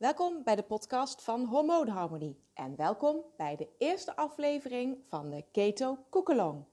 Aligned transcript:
Welkom 0.00 0.42
bij 0.44 0.56
de 0.56 0.62
podcast 0.62 1.22
van 1.22 1.44
Hormoonharmonie 1.44 2.40
en 2.54 2.76
welkom 2.76 3.24
bij 3.36 3.56
de 3.56 3.68
eerste 3.78 4.16
aflevering 4.16 4.98
van 5.08 5.30
de 5.30 5.44
Keto 5.52 5.98
Koekelong. 6.10 6.64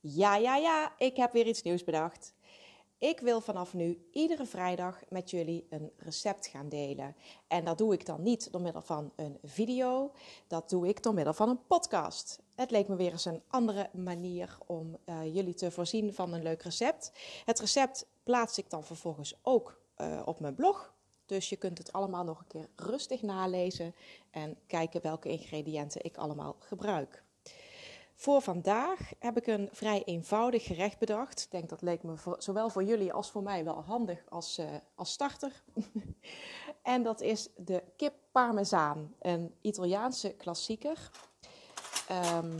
Ja, 0.00 0.36
ja, 0.36 0.56
ja, 0.56 0.92
ik 0.98 1.16
heb 1.16 1.32
weer 1.32 1.46
iets 1.46 1.62
nieuws 1.62 1.84
bedacht. 1.84 2.34
Ik 2.98 3.20
wil 3.20 3.40
vanaf 3.40 3.74
nu 3.74 4.08
iedere 4.12 4.46
vrijdag 4.46 5.00
met 5.08 5.30
jullie 5.30 5.66
een 5.70 5.92
recept 5.96 6.46
gaan 6.46 6.68
delen. 6.68 7.16
En 7.46 7.64
dat 7.64 7.78
doe 7.78 7.92
ik 7.92 8.06
dan 8.06 8.22
niet 8.22 8.52
door 8.52 8.62
middel 8.62 8.82
van 8.82 9.12
een 9.16 9.38
video, 9.42 10.12
dat 10.46 10.70
doe 10.70 10.88
ik 10.88 11.02
door 11.02 11.14
middel 11.14 11.34
van 11.34 11.48
een 11.48 11.66
podcast. 11.66 12.42
Het 12.54 12.70
leek 12.70 12.88
me 12.88 12.96
weer 12.96 13.12
eens 13.12 13.24
een 13.24 13.42
andere 13.48 13.90
manier 13.92 14.58
om 14.66 14.96
uh, 15.06 15.34
jullie 15.34 15.54
te 15.54 15.70
voorzien 15.70 16.14
van 16.14 16.32
een 16.32 16.42
leuk 16.42 16.62
recept. 16.62 17.12
Het 17.44 17.60
recept 17.60 18.06
plaats 18.22 18.58
ik 18.58 18.70
dan 18.70 18.84
vervolgens 18.84 19.38
ook 19.42 19.80
uh, 19.96 20.22
op 20.24 20.40
mijn 20.40 20.54
blog. 20.54 20.91
Dus 21.32 21.48
je 21.48 21.56
kunt 21.56 21.78
het 21.78 21.92
allemaal 21.92 22.24
nog 22.24 22.38
een 22.38 22.46
keer 22.46 22.68
rustig 22.76 23.22
nalezen 23.22 23.94
en 24.30 24.56
kijken 24.66 25.02
welke 25.02 25.28
ingrediënten 25.28 26.04
ik 26.04 26.16
allemaal 26.16 26.56
gebruik. 26.58 27.22
Voor 28.14 28.40
vandaag 28.40 28.98
heb 29.18 29.36
ik 29.36 29.46
een 29.46 29.68
vrij 29.72 30.02
eenvoudig 30.04 30.64
gerecht 30.64 30.98
bedacht. 30.98 31.40
Ik 31.40 31.50
denk 31.50 31.68
dat 31.68 31.82
leek 31.82 32.02
me 32.02 32.14
zowel 32.38 32.68
voor 32.68 32.84
jullie 32.84 33.12
als 33.12 33.30
voor 33.30 33.42
mij 33.42 33.64
wel 33.64 33.82
handig 33.82 34.24
als, 34.28 34.58
uh, 34.58 34.66
als 34.94 35.12
starter. 35.12 35.62
en 36.82 37.02
dat 37.02 37.20
is 37.20 37.48
de 37.56 37.82
kip 37.96 38.14
parmezaan, 38.32 39.14
een 39.20 39.54
Italiaanse 39.60 40.30
klassieker. 40.30 41.10
Um, 42.36 42.56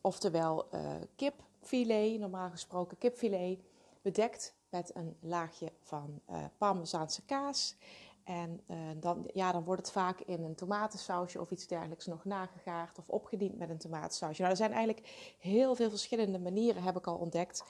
oftewel 0.00 0.68
uh, 0.74 0.94
kipfilet, 1.16 2.18
normaal 2.20 2.50
gesproken 2.50 2.98
kipfilet, 2.98 3.58
bedekt 4.02 4.54
met 4.68 4.94
een 4.94 5.16
laagje 5.20 5.72
van 5.80 6.20
uh, 6.30 6.44
parmezaanse 6.58 7.24
kaas. 7.24 7.76
En 8.24 8.60
uh, 8.66 8.76
dan, 8.96 9.30
ja, 9.34 9.52
dan 9.52 9.64
wordt 9.64 9.80
het 9.80 9.90
vaak 9.90 10.20
in 10.20 10.42
een 10.42 10.54
tomatensausje 10.54 11.40
of 11.40 11.50
iets 11.50 11.66
dergelijks 11.66 12.06
nog 12.06 12.24
nagegaard 12.24 12.98
of 12.98 13.08
opgediend 13.08 13.58
met 13.58 13.70
een 13.70 13.78
tomatensausje. 13.78 14.40
Nou, 14.40 14.52
er 14.52 14.60
zijn 14.60 14.72
eigenlijk 14.72 15.34
heel 15.38 15.74
veel 15.74 15.90
verschillende 15.90 16.38
manieren, 16.38 16.82
heb 16.82 16.96
ik 16.96 17.06
al 17.06 17.16
ontdekt, 17.16 17.64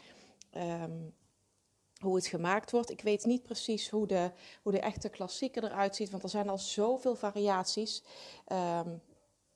um, 0.57 1.15
hoe 1.99 2.15
het 2.15 2.27
gemaakt 2.27 2.71
wordt. 2.71 2.91
Ik 2.91 3.01
weet 3.01 3.25
niet 3.25 3.43
precies 3.43 3.91
hoe 3.91 4.07
de, 4.07 4.31
hoe 4.63 4.73
de 4.73 4.81
echte 4.81 5.09
klassieker 5.09 5.65
eruit 5.65 5.97
ziet, 5.97 6.11
want 6.11 6.23
er 6.23 6.29
zijn 6.29 6.49
al 6.49 6.59
zoveel 6.59 7.15
variaties. 7.15 8.03
Um, 8.53 9.03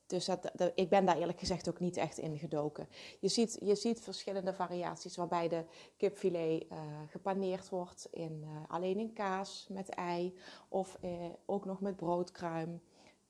dus 0.07 0.25
dat, 0.25 0.71
ik 0.75 0.89
ben 0.89 1.05
daar 1.05 1.17
eerlijk 1.17 1.39
gezegd 1.39 1.69
ook 1.69 1.79
niet 1.79 1.97
echt 1.97 2.17
in 2.17 2.37
gedoken. 2.37 2.87
Je 3.19 3.27
ziet, 3.27 3.57
je 3.61 3.75
ziet 3.75 4.01
verschillende 4.01 4.53
variaties 4.53 5.15
waarbij 5.15 5.47
de 5.47 5.65
kipfilet 5.97 6.65
uh, 6.71 6.77
gepaneerd 7.07 7.69
wordt 7.69 8.07
in, 8.11 8.43
uh, 8.43 8.49
alleen 8.67 8.99
in 8.99 9.13
kaas 9.13 9.67
met 9.69 9.89
ei 9.89 10.37
of 10.69 10.97
uh, 11.03 11.11
ook 11.45 11.65
nog 11.65 11.81
met 11.81 11.95
broodkruim. 11.95 12.81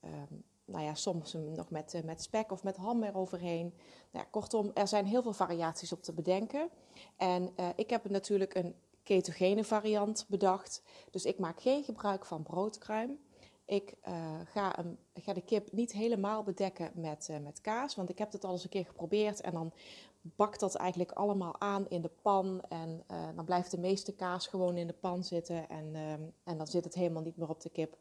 Um, 0.04 0.44
nou 0.66 0.84
ja, 0.84 0.94
soms 0.94 1.34
nog 1.34 1.70
met, 1.70 2.02
met 2.06 2.22
spek 2.22 2.52
of 2.52 2.64
met 2.64 2.76
ham 2.76 3.04
eroverheen. 3.04 3.74
Nou 4.12 4.26
ja, 4.26 4.30
kortom, 4.32 4.72
er 4.74 4.88
zijn 4.88 5.06
heel 5.06 5.22
veel 5.22 5.34
variaties 5.34 5.92
op 5.92 6.04
te 6.04 6.14
bedenken. 6.14 6.70
En 7.18 7.54
ik 7.76 7.90
heb 7.90 8.10
natuurlijk 8.10 8.56
een 8.56 8.76
ketogene 9.04 9.64
variant 9.64 10.26
bedacht. 10.28 10.82
Dus 11.12 11.26
ik 11.26 11.40
maak 11.40 11.62
geen 11.62 11.84
gebruik 11.84 12.26
van 12.26 12.44
broodkruim. 12.44 13.20
Ik 13.68 13.94
uh, 14.08 14.40
ga, 14.46 14.80
een, 14.80 14.98
ga, 15.14 15.34
de 15.34 15.42
kip 15.42 15.72
niet 15.72 15.92
helemaal 15.92 16.44
bedekken 16.44 16.92
met, 16.94 17.28
uh, 17.32 17.38
met 17.38 17.62
kaas, 17.62 17.96
want 17.96 18.10
ik 18.10 18.18
heb 18.18 18.32
het 18.32 18.44
al 18.44 18.52
eens 18.52 18.64
een 18.64 18.70
keer 18.70 18.86
geprobeerd 18.86 19.42
en 19.42 19.52
dan 19.52 19.74
bakt 20.22 20.60
dat 20.60 20.76
eigenlijk 20.76 21.12
allemaal 21.12 21.62
aan 21.62 21.90
in 21.90 22.02
de 22.02 22.12
pan 22.22 22.62
en 22.70 23.04
uh, 23.12 23.28
dan 23.36 23.46
blijft 23.46 23.72
de 23.72 23.80
meeste 23.80 24.16
kaas 24.16 24.48
gewoon 24.48 24.78
in 24.78 24.88
de 24.88 24.94
pan 24.94 25.24
zitten 25.24 25.70
en, 25.70 25.96
en 26.44 26.58
dan 26.58 26.68
zit 26.68 26.84
het 26.84 26.94
helemaal 26.94 27.22
niet 27.22 27.38
meer 27.38 27.50
op 27.50 27.62
de 27.62 27.70
kip. 27.70 27.98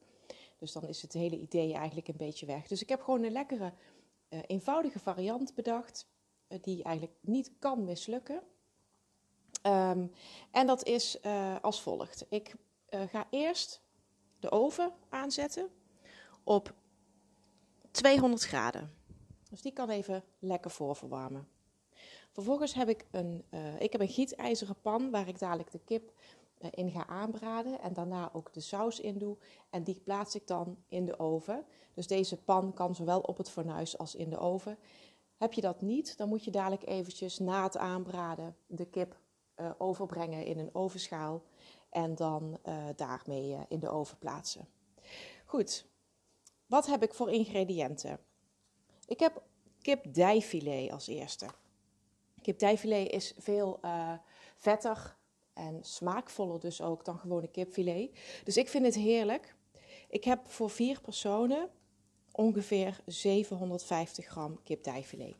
Dus 0.59 0.73
dan 0.73 0.89
is 0.89 1.03
het 1.03 1.13
hele 1.13 1.39
idee 1.39 1.75
eigenlijk 1.75 2.09
een 2.09 2.17
beetje 2.17 2.47
weg. 2.47 2.67
Dus 2.67 2.83
ik 2.83 2.89
heb 2.89 3.03
gewoon 3.03 3.23
een 3.23 3.33
lekkere, 3.33 3.73
eenvoudige 4.29 4.99
variant 4.99 5.55
bedacht, 5.55 6.07
die 6.61 6.83
eigenlijk 6.83 7.17
niet 7.21 7.53
kan 7.59 7.85
mislukken. 7.85 8.43
Um, 9.63 10.13
en 10.51 10.67
dat 10.67 10.85
is 10.85 11.23
als 11.61 11.83
volgt. 11.83 12.27
Ik 12.29 12.55
ga 12.89 13.27
eerst 13.31 13.86
de 14.41 14.51
oven 14.51 14.93
aanzetten 15.09 15.69
op 16.45 16.75
200 17.91 18.43
graden. 18.43 18.95
Dus 19.51 19.63
die 19.63 19.73
kan 19.73 19.91
even 19.91 20.25
lekker 20.39 20.71
voorverwarmen. 20.71 21.49
Vervolgens 22.33 22.75
heb 22.75 22.89
ik 22.89 23.05
een, 23.11 23.45
uh, 23.51 23.81
ik 23.81 23.93
heb 23.93 24.01
een 24.01 24.09
gietijzeren 24.09 24.81
pan 24.81 25.11
waar 25.11 25.29
ik 25.29 25.39
dadelijk 25.39 25.71
de 25.71 25.81
kip 25.85 26.13
uh, 26.59 26.69
in 26.71 26.91
ga 26.91 27.07
aanbraden 27.07 27.81
en 27.81 27.93
daarna 27.93 28.31
ook 28.33 28.53
de 28.53 28.61
saus 28.61 29.01
in 29.01 29.19
doe. 29.19 29.37
En 29.71 29.83
die 29.83 30.01
plaats 30.05 30.35
ik 30.35 30.47
dan 30.47 30.77
in 30.89 31.05
de 31.05 31.19
oven. 31.19 31.65
Dus 31.95 32.07
deze 32.07 32.37
pan 32.37 32.73
kan 32.73 32.95
zowel 32.95 33.21
op 33.21 33.37
het 33.37 33.51
fornuis 33.51 33.99
als 33.99 34.15
in 34.15 34.31
de 34.31 34.39
oven. 34.39 34.79
Heb 35.37 35.53
je 35.53 35.61
dat 35.61 35.81
niet, 35.81 36.17
dan 36.17 36.29
moet 36.29 36.45
je 36.45 36.51
dadelijk 36.51 36.87
eventjes 36.87 37.39
na 37.39 37.63
het 37.63 37.77
aanbraden 37.77 38.57
de 38.67 38.87
kip 38.87 39.19
uh, 39.57 39.71
overbrengen 39.79 40.45
in 40.45 40.59
een 40.59 40.75
ovenschaal 40.75 41.43
en 41.97 42.15
dan 42.15 42.59
uh, 42.65 42.85
daarmee 42.97 43.51
uh, 43.51 43.61
in 43.69 43.79
de 43.79 43.89
oven 43.89 44.19
plaatsen. 44.19 44.69
Goed, 45.45 45.87
wat 46.67 46.87
heb 46.87 47.03
ik 47.03 47.15
voor 47.15 47.31
ingrediënten? 47.31 48.19
Ik 49.07 49.21
heb 49.21 49.43
kipdijfilet 49.81 50.91
als 50.91 51.07
eerste. 51.07 51.47
Kipdijfilet 52.43 53.11
is 53.11 53.35
veel 53.39 53.79
uh, 53.85 54.13
vetter 54.57 55.17
en 55.53 55.85
smaakvoller 55.85 56.61
dus 56.61 56.81
ook 56.81 57.05
dan 57.05 57.19
gewone 57.19 57.49
kipfilet. 57.49 58.11
Dus 58.45 58.57
ik 58.57 58.69
vind 58.69 58.85
het 58.85 58.95
heerlijk. 58.95 59.55
Ik 60.09 60.25
heb 60.25 60.49
voor 60.49 60.71
vier 60.71 61.01
personen 61.01 61.71
ongeveer 62.33 63.01
750 63.07 64.27
gram 64.27 64.63
kipdijfilet. 64.63 65.37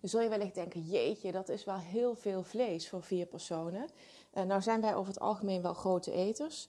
Dan 0.00 0.12
zul 0.12 0.20
je 0.20 0.28
wellicht 0.28 0.54
denken, 0.54 0.82
jeetje, 0.82 1.32
dat 1.32 1.48
is 1.48 1.64
wel 1.64 1.78
heel 1.78 2.14
veel 2.14 2.42
vlees 2.42 2.88
voor 2.88 3.02
vier 3.02 3.26
personen. 3.26 3.88
Uh, 4.34 4.42
nou 4.42 4.62
zijn 4.62 4.80
wij 4.80 4.94
over 4.94 5.12
het 5.12 5.22
algemeen 5.22 5.62
wel 5.62 5.74
grote 5.74 6.12
eters. 6.12 6.68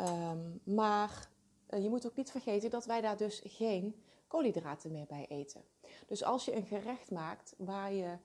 Um, 0.00 0.60
maar 0.64 1.28
uh, 1.70 1.82
je 1.82 1.88
moet 1.88 2.06
ook 2.06 2.16
niet 2.16 2.30
vergeten 2.30 2.70
dat 2.70 2.84
wij 2.84 3.00
daar 3.00 3.16
dus 3.16 3.42
geen 3.44 3.94
koolhydraten 4.26 4.92
meer 4.92 5.06
bij 5.06 5.26
eten. 5.28 5.62
Dus 6.06 6.24
als 6.24 6.44
je 6.44 6.56
een 6.56 6.66
gerecht 6.66 7.10
maakt 7.10 7.54
waar 7.56 7.92
je 7.92 8.16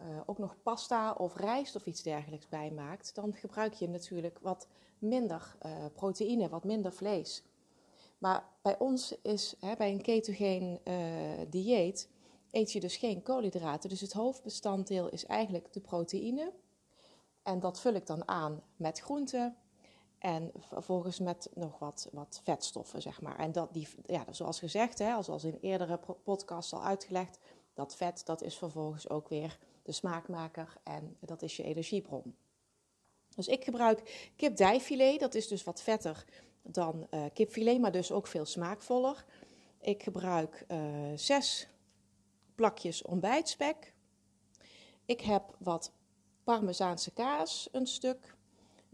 uh, 0.00 0.06
ook 0.26 0.38
nog 0.38 0.56
pasta 0.62 1.12
of 1.12 1.36
rijst 1.36 1.76
of 1.76 1.86
iets 1.86 2.02
dergelijks 2.02 2.48
bij 2.48 2.70
maakt, 2.70 3.14
dan 3.14 3.34
gebruik 3.34 3.72
je 3.72 3.88
natuurlijk 3.88 4.38
wat 4.38 4.66
minder 4.98 5.56
proteïne, 5.94 6.48
wat 6.48 6.64
minder 6.64 6.92
vlees. 6.92 7.42
Maar 8.18 8.44
bij 8.62 8.78
ons 8.78 9.14
is, 9.22 9.54
hè, 9.60 9.76
bij 9.76 9.90
een 9.90 10.02
ketogeen 10.02 10.80
dieet, 11.48 12.08
eet 12.50 12.72
je 12.72 12.80
dus 12.80 12.96
geen 12.96 13.22
koolhydraten. 13.22 13.88
Dus 13.88 14.00
het 14.00 14.12
hoofdbestanddeel 14.12 15.08
is 15.08 15.26
eigenlijk 15.26 15.72
de 15.72 15.80
proteïne. 15.80 16.52
En 17.48 17.60
dat 17.60 17.80
vul 17.80 17.94
ik 17.94 18.06
dan 18.06 18.28
aan 18.28 18.62
met 18.76 18.98
groenten. 18.98 19.56
En 20.18 20.52
vervolgens 20.58 21.18
met 21.18 21.50
nog 21.54 21.78
wat, 21.78 22.08
wat 22.12 22.40
vetstoffen, 22.44 23.02
zeg 23.02 23.20
maar. 23.20 23.38
En 23.38 23.52
dat 23.52 23.72
die, 23.72 23.88
ja, 24.06 24.24
zoals 24.30 24.58
gezegd, 24.58 24.98
hè, 24.98 25.22
zoals 25.22 25.44
in 25.44 25.58
eerdere 25.60 26.00
podcasts 26.22 26.72
al 26.72 26.84
uitgelegd, 26.84 27.38
dat 27.74 27.96
vet 27.96 28.26
dat 28.26 28.42
is 28.42 28.56
vervolgens 28.58 29.08
ook 29.08 29.28
weer 29.28 29.58
de 29.82 29.92
smaakmaker 29.92 30.76
en 30.82 31.16
dat 31.20 31.42
is 31.42 31.56
je 31.56 31.62
energiebron. 31.62 32.36
Dus 33.34 33.48
ik 33.48 33.64
gebruik 33.64 34.30
kipdijfilet, 34.36 35.20
dat 35.20 35.34
is 35.34 35.48
dus 35.48 35.64
wat 35.64 35.82
vetter 35.82 36.24
dan 36.62 37.06
uh, 37.10 37.24
kipfilet, 37.32 37.80
maar 37.80 37.92
dus 37.92 38.12
ook 38.12 38.26
veel 38.26 38.44
smaakvoller. 38.44 39.24
Ik 39.80 40.02
gebruik 40.02 40.64
uh, 40.68 40.78
zes 41.14 41.68
plakjes 42.54 43.02
ontbijtspek. 43.02 43.92
Ik 45.04 45.20
heb 45.20 45.56
wat 45.58 45.92
parmezaanse 46.48 47.10
kaas, 47.10 47.68
een 47.72 47.86
stuk. 47.86 48.36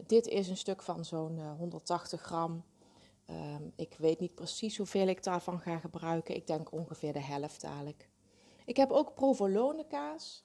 Dit 0.06 0.26
is 0.26 0.48
een 0.48 0.56
stuk 0.56 0.82
van 0.82 1.04
zo'n 1.04 1.40
180 1.58 2.20
eh, 2.20 2.26
gram. 2.26 2.64
Um, 3.30 3.72
ik 3.76 3.94
weet 3.98 4.20
niet 4.20 4.34
precies 4.34 4.76
hoeveel 4.76 5.08
ik 5.08 5.22
daarvan 5.22 5.60
ga 5.60 5.78
gebruiken. 5.78 6.34
Ik 6.34 6.46
denk 6.46 6.72
ongeveer 6.72 7.12
de 7.12 7.20
helft 7.20 7.60
dadelijk. 7.60 8.08
Ik 8.64 8.76
heb 8.76 8.90
ook 8.90 9.14
provolone 9.14 9.86
kaas. 9.86 10.44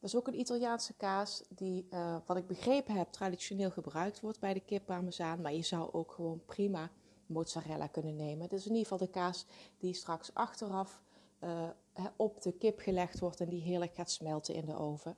Dat 0.00 0.10
is 0.10 0.16
ook 0.16 0.26
een 0.26 0.38
Italiaanse 0.38 0.94
kaas 0.94 1.42
die, 1.48 1.86
uh, 1.90 2.16
wat 2.26 2.36
ik 2.36 2.46
begrepen 2.46 2.94
heb, 2.94 3.12
traditioneel 3.12 3.70
gebruikt 3.70 4.20
wordt 4.20 4.40
bij 4.40 4.54
de 4.54 4.60
kip 4.60 4.86
parmezaan. 4.86 5.40
Maar 5.40 5.54
je 5.54 5.62
zou 5.62 5.92
ook 5.92 6.12
gewoon 6.12 6.42
prima 6.46 6.90
mozzarella 7.26 7.86
kunnen 7.86 8.16
nemen. 8.16 8.48
Dit 8.48 8.58
is 8.58 8.66
in 8.66 8.74
ieder 8.74 8.88
geval 8.88 9.06
de 9.06 9.12
kaas 9.12 9.46
die 9.78 9.94
straks 9.94 10.34
achteraf 10.34 11.02
uh, 11.40 11.68
op 12.16 12.42
de 12.42 12.52
kip 12.52 12.78
gelegd 12.78 13.18
wordt 13.18 13.40
en 13.40 13.48
die 13.48 13.62
heerlijk 13.62 13.94
gaat 13.94 14.10
smelten 14.10 14.54
in 14.54 14.66
de 14.66 14.76
oven. 14.76 15.16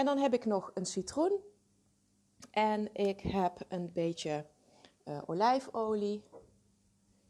En 0.00 0.06
dan 0.06 0.18
heb 0.18 0.34
ik 0.34 0.44
nog 0.44 0.70
een 0.74 0.86
citroen. 0.86 1.40
En 2.50 2.94
ik 2.94 3.20
heb 3.20 3.60
een 3.68 3.92
beetje 3.92 4.46
uh, 5.04 5.22
olijfolie 5.26 6.22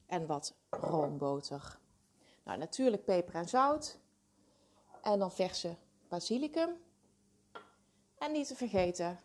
en 0.07 0.27
wat 0.27 0.55
roomboter. 0.69 1.79
Nou, 2.45 2.59
natuurlijk 2.59 3.05
peper 3.05 3.35
en 3.35 3.49
zout. 3.49 3.99
En 5.03 5.19
dan 5.19 5.33
verse 5.33 5.77
basilicum. 6.09 6.77
En 8.19 8.33
niet 8.33 8.47
te 8.47 8.57
vergeten 8.57 9.19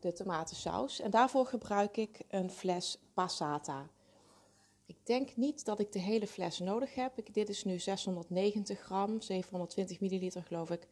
de 0.00 0.12
tomatensaus. 0.12 1.00
En 1.00 1.10
daarvoor 1.10 1.46
gebruik 1.46 1.96
ik 1.96 2.20
een 2.28 2.50
fles 2.50 2.98
passata. 3.14 3.88
Ik 4.86 4.96
denk 5.02 5.36
niet 5.36 5.64
dat 5.64 5.80
ik 5.80 5.92
de 5.92 5.98
hele 5.98 6.26
fles 6.26 6.58
nodig 6.58 6.94
heb. 6.94 7.18
Ik, 7.18 7.34
dit 7.34 7.48
is 7.48 7.64
nu 7.64 7.78
690 7.78 8.80
gram, 8.80 9.20
720 9.20 10.00
milliliter 10.00 10.42
geloof 10.42 10.70
ik. 10.70 10.88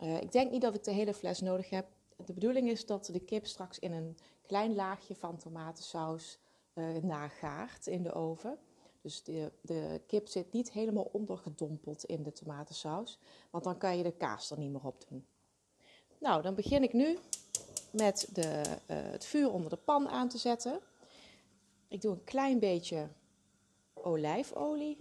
Uh, 0.00 0.20
ik 0.20 0.32
denk 0.32 0.50
niet 0.50 0.62
dat 0.62 0.74
ik 0.74 0.84
de 0.84 0.90
hele 0.90 1.14
fles 1.14 1.40
nodig 1.40 1.70
heb. 1.70 1.86
De 2.16 2.32
bedoeling 2.32 2.68
is 2.68 2.86
dat 2.86 3.06
de 3.06 3.20
kip 3.20 3.46
straks 3.46 3.78
in 3.78 3.92
een 3.92 4.16
klein 4.46 4.74
laagje 4.74 5.14
van 5.14 5.36
tomatensaus 5.36 6.38
uh, 6.74 7.02
nagaart 7.02 7.86
in 7.86 8.02
de 8.02 8.12
oven. 8.12 8.58
Dus 9.00 9.22
de, 9.22 9.52
de 9.60 10.00
kip 10.06 10.28
zit 10.28 10.52
niet 10.52 10.72
helemaal 10.72 11.08
ondergedompeld 11.12 12.04
in 12.04 12.22
de 12.22 12.32
tomatensaus, 12.32 13.18
want 13.50 13.64
dan 13.64 13.78
kan 13.78 13.96
je 13.96 14.02
de 14.02 14.12
kaas 14.12 14.50
er 14.50 14.58
niet 14.58 14.70
meer 14.70 14.86
op 14.86 15.04
doen. 15.08 15.26
Nou, 16.18 16.42
dan 16.42 16.54
begin 16.54 16.82
ik 16.82 16.92
nu 16.92 17.18
met 17.90 18.28
de, 18.32 18.62
uh, 18.66 18.96
het 19.10 19.24
vuur 19.24 19.52
onder 19.52 19.70
de 19.70 19.76
pan 19.76 20.08
aan 20.08 20.28
te 20.28 20.38
zetten. 20.38 20.80
Ik 21.88 22.00
doe 22.00 22.12
een 22.12 22.24
klein 22.24 22.58
beetje 22.58 23.08
olijfolie 23.94 24.96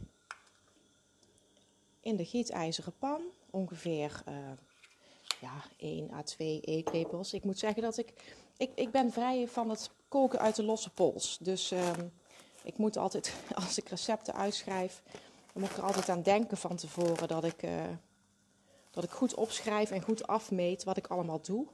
in 2.01 2.15
de 2.15 2.25
gietijzeren 2.25 2.97
pan. 2.97 3.21
Ongeveer 3.49 4.23
ja, 5.41 5.63
1 5.77 6.11
à 6.13 6.21
2 6.21 6.61
eetlepels. 6.61 7.33
Ik 7.33 7.43
moet 7.43 7.59
zeggen 7.59 7.81
dat 7.81 7.97
ik, 7.97 8.13
ik... 8.57 8.71
Ik 8.75 8.91
ben 8.91 9.11
vrij 9.11 9.47
van 9.47 9.69
het 9.69 9.91
koken 10.07 10.39
uit 10.39 10.55
de 10.55 10.63
losse 10.63 10.89
pols. 10.89 11.37
Dus 11.41 11.71
um, 11.71 12.11
ik 12.63 12.77
moet 12.77 12.97
altijd, 12.97 13.33
als 13.65 13.77
ik 13.77 13.89
recepten 13.89 14.33
uitschrijf... 14.33 15.01
dan 15.53 15.61
moet 15.61 15.69
ik 15.69 15.77
er 15.77 15.83
altijd 15.83 16.09
aan 16.09 16.21
denken 16.21 16.57
van 16.57 16.75
tevoren 16.75 17.27
dat 17.27 17.43
ik... 17.43 17.63
Uh, 17.63 17.83
dat 18.91 19.03
ik 19.05 19.11
goed 19.11 19.33
opschrijf 19.33 19.91
en 19.91 20.01
goed 20.01 20.27
afmeet 20.27 20.83
wat 20.83 20.97
ik 20.97 21.07
allemaal 21.07 21.41
doe. 21.41 21.67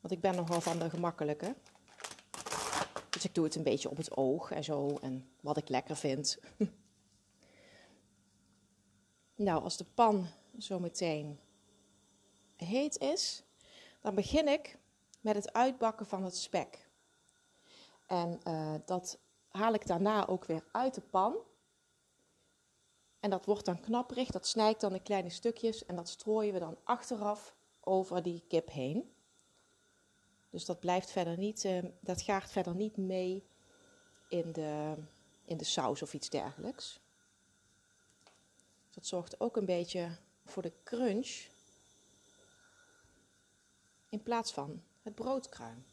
Want 0.00 0.12
ik 0.12 0.20
ben 0.20 0.34
nogal 0.34 0.60
van 0.60 0.78
de 0.78 0.90
gemakkelijke. 0.90 1.54
Dus 3.10 3.24
ik 3.24 3.34
doe 3.34 3.44
het 3.44 3.54
een 3.54 3.62
beetje 3.62 3.90
op 3.90 3.96
het 3.96 4.16
oog 4.16 4.50
en 4.50 4.64
zo. 4.64 4.98
En 5.00 5.28
wat 5.40 5.56
ik 5.56 5.68
lekker 5.68 5.96
vind. 5.96 6.38
nou, 9.46 9.62
als 9.62 9.76
de 9.76 9.84
pan 9.94 10.26
zo 10.58 10.78
meteen 10.78 11.38
heet 12.64 12.98
is, 12.98 13.42
dan 14.00 14.14
begin 14.14 14.48
ik 14.48 14.78
met 15.20 15.34
het 15.34 15.52
uitbakken 15.52 16.06
van 16.06 16.24
het 16.24 16.36
spek. 16.36 16.88
En 18.06 18.40
uh, 18.44 18.74
dat 18.84 19.18
haal 19.48 19.72
ik 19.72 19.86
daarna 19.86 20.26
ook 20.26 20.44
weer 20.44 20.64
uit 20.72 20.94
de 20.94 21.00
pan. 21.00 21.36
En 23.20 23.30
dat 23.30 23.44
wordt 23.44 23.64
dan 23.64 23.80
knapperig, 23.80 24.30
dat 24.30 24.46
snij 24.46 24.70
ik 24.70 24.80
dan 24.80 24.94
in 24.94 25.02
kleine 25.02 25.30
stukjes 25.30 25.86
en 25.86 25.96
dat 25.96 26.08
strooien 26.08 26.52
we 26.52 26.58
dan 26.58 26.78
achteraf 26.84 27.54
over 27.80 28.22
die 28.22 28.44
kip 28.48 28.70
heen. 28.70 29.12
Dus 30.50 30.64
dat 30.64 30.80
blijft 30.80 31.10
verder 31.10 31.38
niet, 31.38 31.64
uh, 31.64 31.84
dat 32.00 32.22
gaart 32.22 32.50
verder 32.50 32.74
niet 32.74 32.96
mee 32.96 33.46
in 34.28 34.52
de, 34.52 34.94
in 35.44 35.56
de 35.56 35.64
saus 35.64 36.02
of 36.02 36.14
iets 36.14 36.28
dergelijks. 36.28 37.00
Dat 38.90 39.06
zorgt 39.06 39.40
ook 39.40 39.56
een 39.56 39.66
beetje 39.66 40.16
voor 40.44 40.62
de 40.62 40.72
crunch 40.84 41.46
in 44.08 44.22
plaats 44.22 44.52
van 44.52 44.82
het 45.02 45.14
broodkruim. 45.14 45.84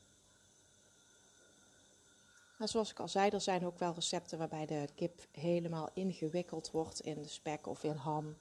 Maar 2.57 2.67
zoals 2.67 2.91
ik 2.91 2.99
al 2.99 3.07
zei, 3.07 3.29
er 3.29 3.41
zijn 3.41 3.65
ook 3.65 3.79
wel 3.79 3.93
recepten 3.93 4.37
waarbij 4.37 4.65
de 4.65 4.87
kip 4.95 5.27
helemaal 5.31 5.89
ingewikkeld 5.93 6.71
wordt 6.71 6.99
in 6.99 7.21
de 7.21 7.27
spek 7.27 7.67
of 7.67 7.83
in 7.83 7.95
ham. 7.95 8.37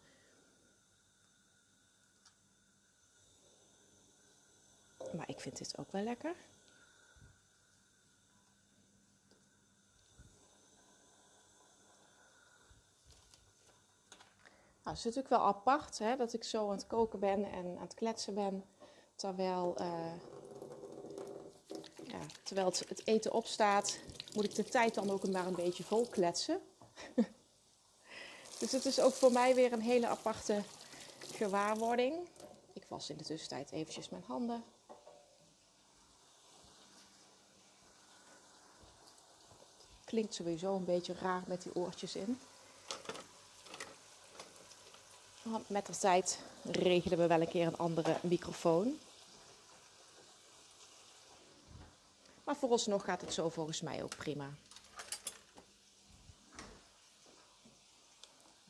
Maar 5.17 5.29
ik 5.29 5.41
vind 5.41 5.59
dit 5.59 5.79
ook 5.79 5.93
wel 5.93 6.03
lekker. 6.03 6.35
Nou, 14.85 14.97
het 14.97 15.06
is 15.06 15.15
natuurlijk 15.15 15.43
wel 15.43 15.55
apart 15.55 15.99
hè, 15.99 16.17
dat 16.17 16.32
ik 16.32 16.44
zo 16.44 16.65
aan 16.65 16.76
het 16.76 16.87
koken 16.87 17.21
ben 17.21 17.44
en 17.44 17.76
aan 17.76 17.82
het 17.82 17.94
kletsen 17.94 18.35
ben. 18.35 18.65
Terwijl, 19.16 19.76
uh, 19.81 20.12
ja, 22.05 22.19
terwijl 22.43 22.66
het, 22.66 22.84
het, 22.88 23.06
eten 23.06 23.32
opstaat, 23.32 23.99
moet 24.34 24.44
ik 24.44 24.55
de 24.55 24.64
tijd 24.64 24.94
dan 24.94 25.11
ook 25.11 25.28
maar 25.28 25.46
een 25.46 25.55
beetje 25.55 25.84
vol 25.84 26.06
kletsen. 26.06 26.61
dus 28.61 28.72
het 28.72 28.84
is 28.84 29.00
ook 29.00 29.12
voor 29.12 29.32
mij 29.32 29.55
weer 29.55 29.72
een 29.72 29.81
hele 29.81 30.06
aparte 30.06 30.62
gewaarwording. 31.32 32.14
Ik 32.72 32.84
was 32.88 33.11
in 33.11 33.16
de 33.16 33.25
tussentijd 33.25 33.70
eventjes 33.72 34.08
mijn 34.08 34.25
handen. 34.26 34.64
Klinkt 40.05 40.34
sowieso 40.34 40.76
een 40.76 40.84
beetje 40.84 41.14
raar 41.14 41.43
met 41.46 41.62
die 41.62 41.75
oortjes 41.75 42.16
in. 42.16 42.38
Met 45.66 45.87
de 45.87 45.99
tijd 45.99 46.38
regelen 46.62 47.19
we 47.19 47.26
wel 47.26 47.40
een 47.40 47.49
keer 47.49 47.66
een 47.66 47.76
andere 47.76 48.16
microfoon. 48.22 48.99
Maar 52.54 52.62
vooralsnog 52.62 53.04
gaat 53.04 53.20
het 53.20 53.32
zo 53.32 53.48
volgens 53.48 53.80
mij 53.80 54.02
ook 54.02 54.16
prima. 54.16 54.50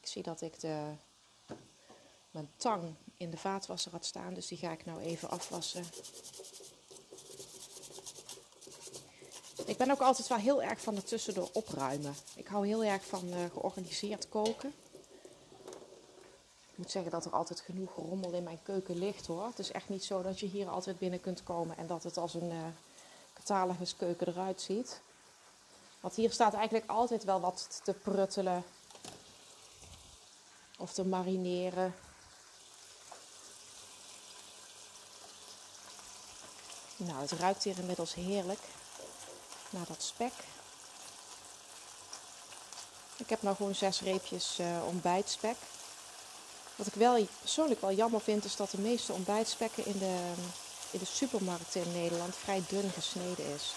Ik 0.01 0.07
zie 0.07 0.23
dat 0.23 0.41
ik 0.41 0.61
de, 0.61 0.93
mijn 2.31 2.51
tang 2.57 2.95
in 3.17 3.31
de 3.31 3.37
vaatwasser 3.37 3.93
had 3.93 4.05
staan, 4.05 4.35
dus 4.35 4.47
die 4.47 4.59
ga 4.59 4.73
ik 4.73 4.85
nou 4.85 5.01
even 5.01 5.31
afwassen. 5.31 5.85
Ik 9.67 9.77
ben 9.77 9.91
ook 9.91 10.01
altijd 10.01 10.29
wel 10.29 10.39
heel 10.39 10.63
erg 10.63 10.81
van 10.81 10.97
het 10.97 11.07
tussendoor 11.07 11.49
opruimen. 11.53 12.15
Ik 12.35 12.47
hou 12.47 12.67
heel 12.67 12.85
erg 12.85 13.05
van 13.07 13.29
uh, 13.29 13.45
georganiseerd 13.53 14.29
koken. 14.29 14.75
Ik 16.71 16.79
moet 16.79 16.91
zeggen 16.91 17.11
dat 17.11 17.25
er 17.25 17.33
altijd 17.33 17.61
genoeg 17.61 17.95
rommel 17.95 18.33
in 18.33 18.43
mijn 18.43 18.63
keuken 18.63 18.99
ligt 18.99 19.27
hoor. 19.27 19.47
Het 19.47 19.59
is 19.59 19.73
echt 19.73 19.89
niet 19.89 20.05
zo 20.05 20.23
dat 20.23 20.41
je 20.41 20.47
hier 20.47 20.69
altijd 20.69 20.99
binnen 20.99 21.21
kunt 21.21 21.43
komen 21.43 21.77
en 21.77 21.87
dat 21.87 22.03
het 22.03 22.17
als 22.17 22.35
een 22.35 22.51
uh, 22.51 22.67
cataloguskeuken 23.45 24.29
eruit 24.29 24.61
ziet. 24.61 25.01
Want 26.01 26.15
hier 26.15 26.33
staat 26.33 26.55
eigenlijk 26.55 26.91
altijd 26.91 27.25
wel 27.25 27.41
wat 27.41 27.81
te 27.85 27.93
pruttelen 27.93 28.65
of 30.79 30.93
te 30.93 31.05
marineren. 31.05 31.95
Nou, 36.97 37.21
het 37.21 37.33
ruikt 37.33 37.65
hier 37.65 37.79
inmiddels 37.79 38.15
heerlijk 38.15 38.61
naar 39.71 39.87
dat 39.87 40.03
spek. 40.03 40.33
Ik 43.17 43.29
heb 43.29 43.43
nou 43.43 43.57
gewoon 43.57 43.75
zes 43.75 44.01
reepjes 44.01 44.59
uh, 44.61 44.87
ontbijtspek. 44.87 45.57
Wat 46.77 46.87
ik 46.87 46.95
wel 46.95 47.27
persoonlijk 47.41 47.81
wel 47.81 47.93
jammer 47.93 48.21
vind, 48.21 48.45
is 48.45 48.57
dat 48.57 48.71
de 48.71 48.81
meeste 48.81 49.13
ontbijtspekken 49.13 49.87
in 49.87 49.99
de, 49.99 50.33
in 50.95 51.01
de 51.01 51.07
supermarkten 51.07 51.83
in 51.83 51.93
Nederland 51.93 52.37
vrij 52.37 52.63
dun 52.69 52.91
gesneden 52.91 53.55
is. 53.55 53.75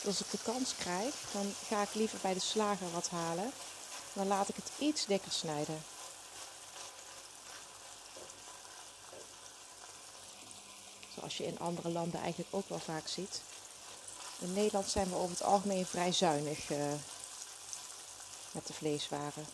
Dus 0.00 0.06
als 0.06 0.20
ik 0.20 0.30
de 0.30 0.38
kans 0.42 0.74
krijg, 0.78 1.14
dan 1.32 1.54
ga 1.66 1.82
ik 1.82 1.94
liever 1.94 2.18
bij 2.22 2.34
de 2.34 2.40
slager 2.40 2.90
wat 2.92 3.08
halen. 3.08 3.52
Dan 4.12 4.26
laat 4.26 4.48
ik 4.48 4.56
het 4.56 4.70
iets 4.78 5.06
dikker 5.06 5.32
snijden. 5.32 5.82
Zoals 11.14 11.36
je 11.36 11.46
in 11.46 11.58
andere 11.58 11.88
landen 11.88 12.20
eigenlijk 12.20 12.54
ook 12.54 12.68
wel 12.68 12.78
vaak 12.78 13.08
ziet. 13.08 13.40
In 14.38 14.52
Nederland 14.52 14.88
zijn 14.88 15.08
we 15.08 15.16
over 15.16 15.30
het 15.30 15.42
algemeen 15.42 15.86
vrij 15.86 16.12
zuinig 16.12 16.70
uh, 16.70 16.92
met 18.50 18.66
de 18.66 18.72
vleeswaren. 18.72 19.46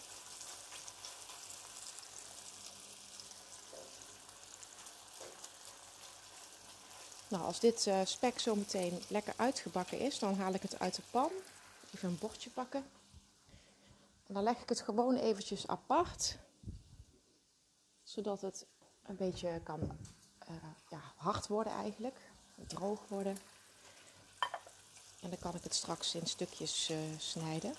Nou, 7.34 7.46
als 7.46 7.60
dit 7.60 7.86
uh, 7.86 8.00
spek 8.04 8.38
zo 8.38 8.54
meteen 8.54 9.02
lekker 9.08 9.34
uitgebakken 9.36 9.98
is, 9.98 10.18
dan 10.18 10.34
haal 10.34 10.52
ik 10.52 10.62
het 10.62 10.78
uit 10.78 10.94
de 10.94 11.02
pan. 11.10 11.30
Even 11.94 12.08
een 12.08 12.18
bordje 12.18 12.50
pakken. 12.50 12.84
En 14.26 14.34
dan 14.34 14.42
leg 14.42 14.60
ik 14.60 14.68
het 14.68 14.80
gewoon 14.80 15.16
eventjes 15.16 15.66
apart. 15.66 16.36
Zodat 18.02 18.40
het 18.40 18.66
een 19.06 19.16
beetje 19.16 19.60
kan 19.62 19.80
uh, 19.80 20.54
ja, 20.90 21.00
hard 21.16 21.46
worden 21.46 21.72
eigenlijk. 21.72 22.16
Droog 22.66 23.00
worden. 23.08 23.38
En 25.20 25.30
dan 25.30 25.38
kan 25.38 25.54
ik 25.54 25.62
het 25.62 25.74
straks 25.74 26.14
in 26.14 26.26
stukjes 26.26 26.90
uh, 26.90 26.98
snijden. 27.18 27.74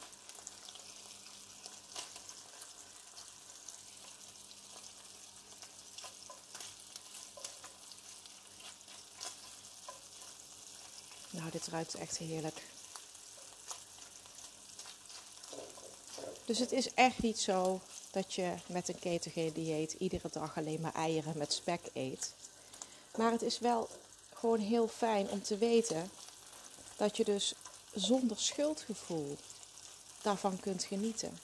Nou, 11.45 11.57
dit 11.57 11.67
ruikt 11.67 11.95
echt 11.95 12.17
heerlijk. 12.17 12.61
Dus 16.45 16.59
het 16.59 16.71
is 16.71 16.93
echt 16.93 17.21
niet 17.21 17.39
zo 17.39 17.81
dat 18.11 18.33
je 18.33 18.53
met 18.67 18.89
een 18.89 18.99
ketogeen 18.99 19.53
dieet 19.53 19.93
iedere 19.93 20.29
dag 20.31 20.57
alleen 20.57 20.81
maar 20.81 20.93
eieren 20.93 21.37
met 21.37 21.53
spek 21.53 21.81
eet. 21.93 22.33
Maar 23.17 23.31
het 23.31 23.41
is 23.41 23.59
wel 23.59 23.89
gewoon 24.33 24.59
heel 24.59 24.87
fijn 24.87 25.29
om 25.29 25.41
te 25.41 25.57
weten 25.57 26.09
dat 26.95 27.17
je 27.17 27.23
dus 27.23 27.53
zonder 27.93 28.39
schuldgevoel 28.39 29.37
daarvan 30.21 30.59
kunt 30.59 30.83
genieten. 30.83 31.39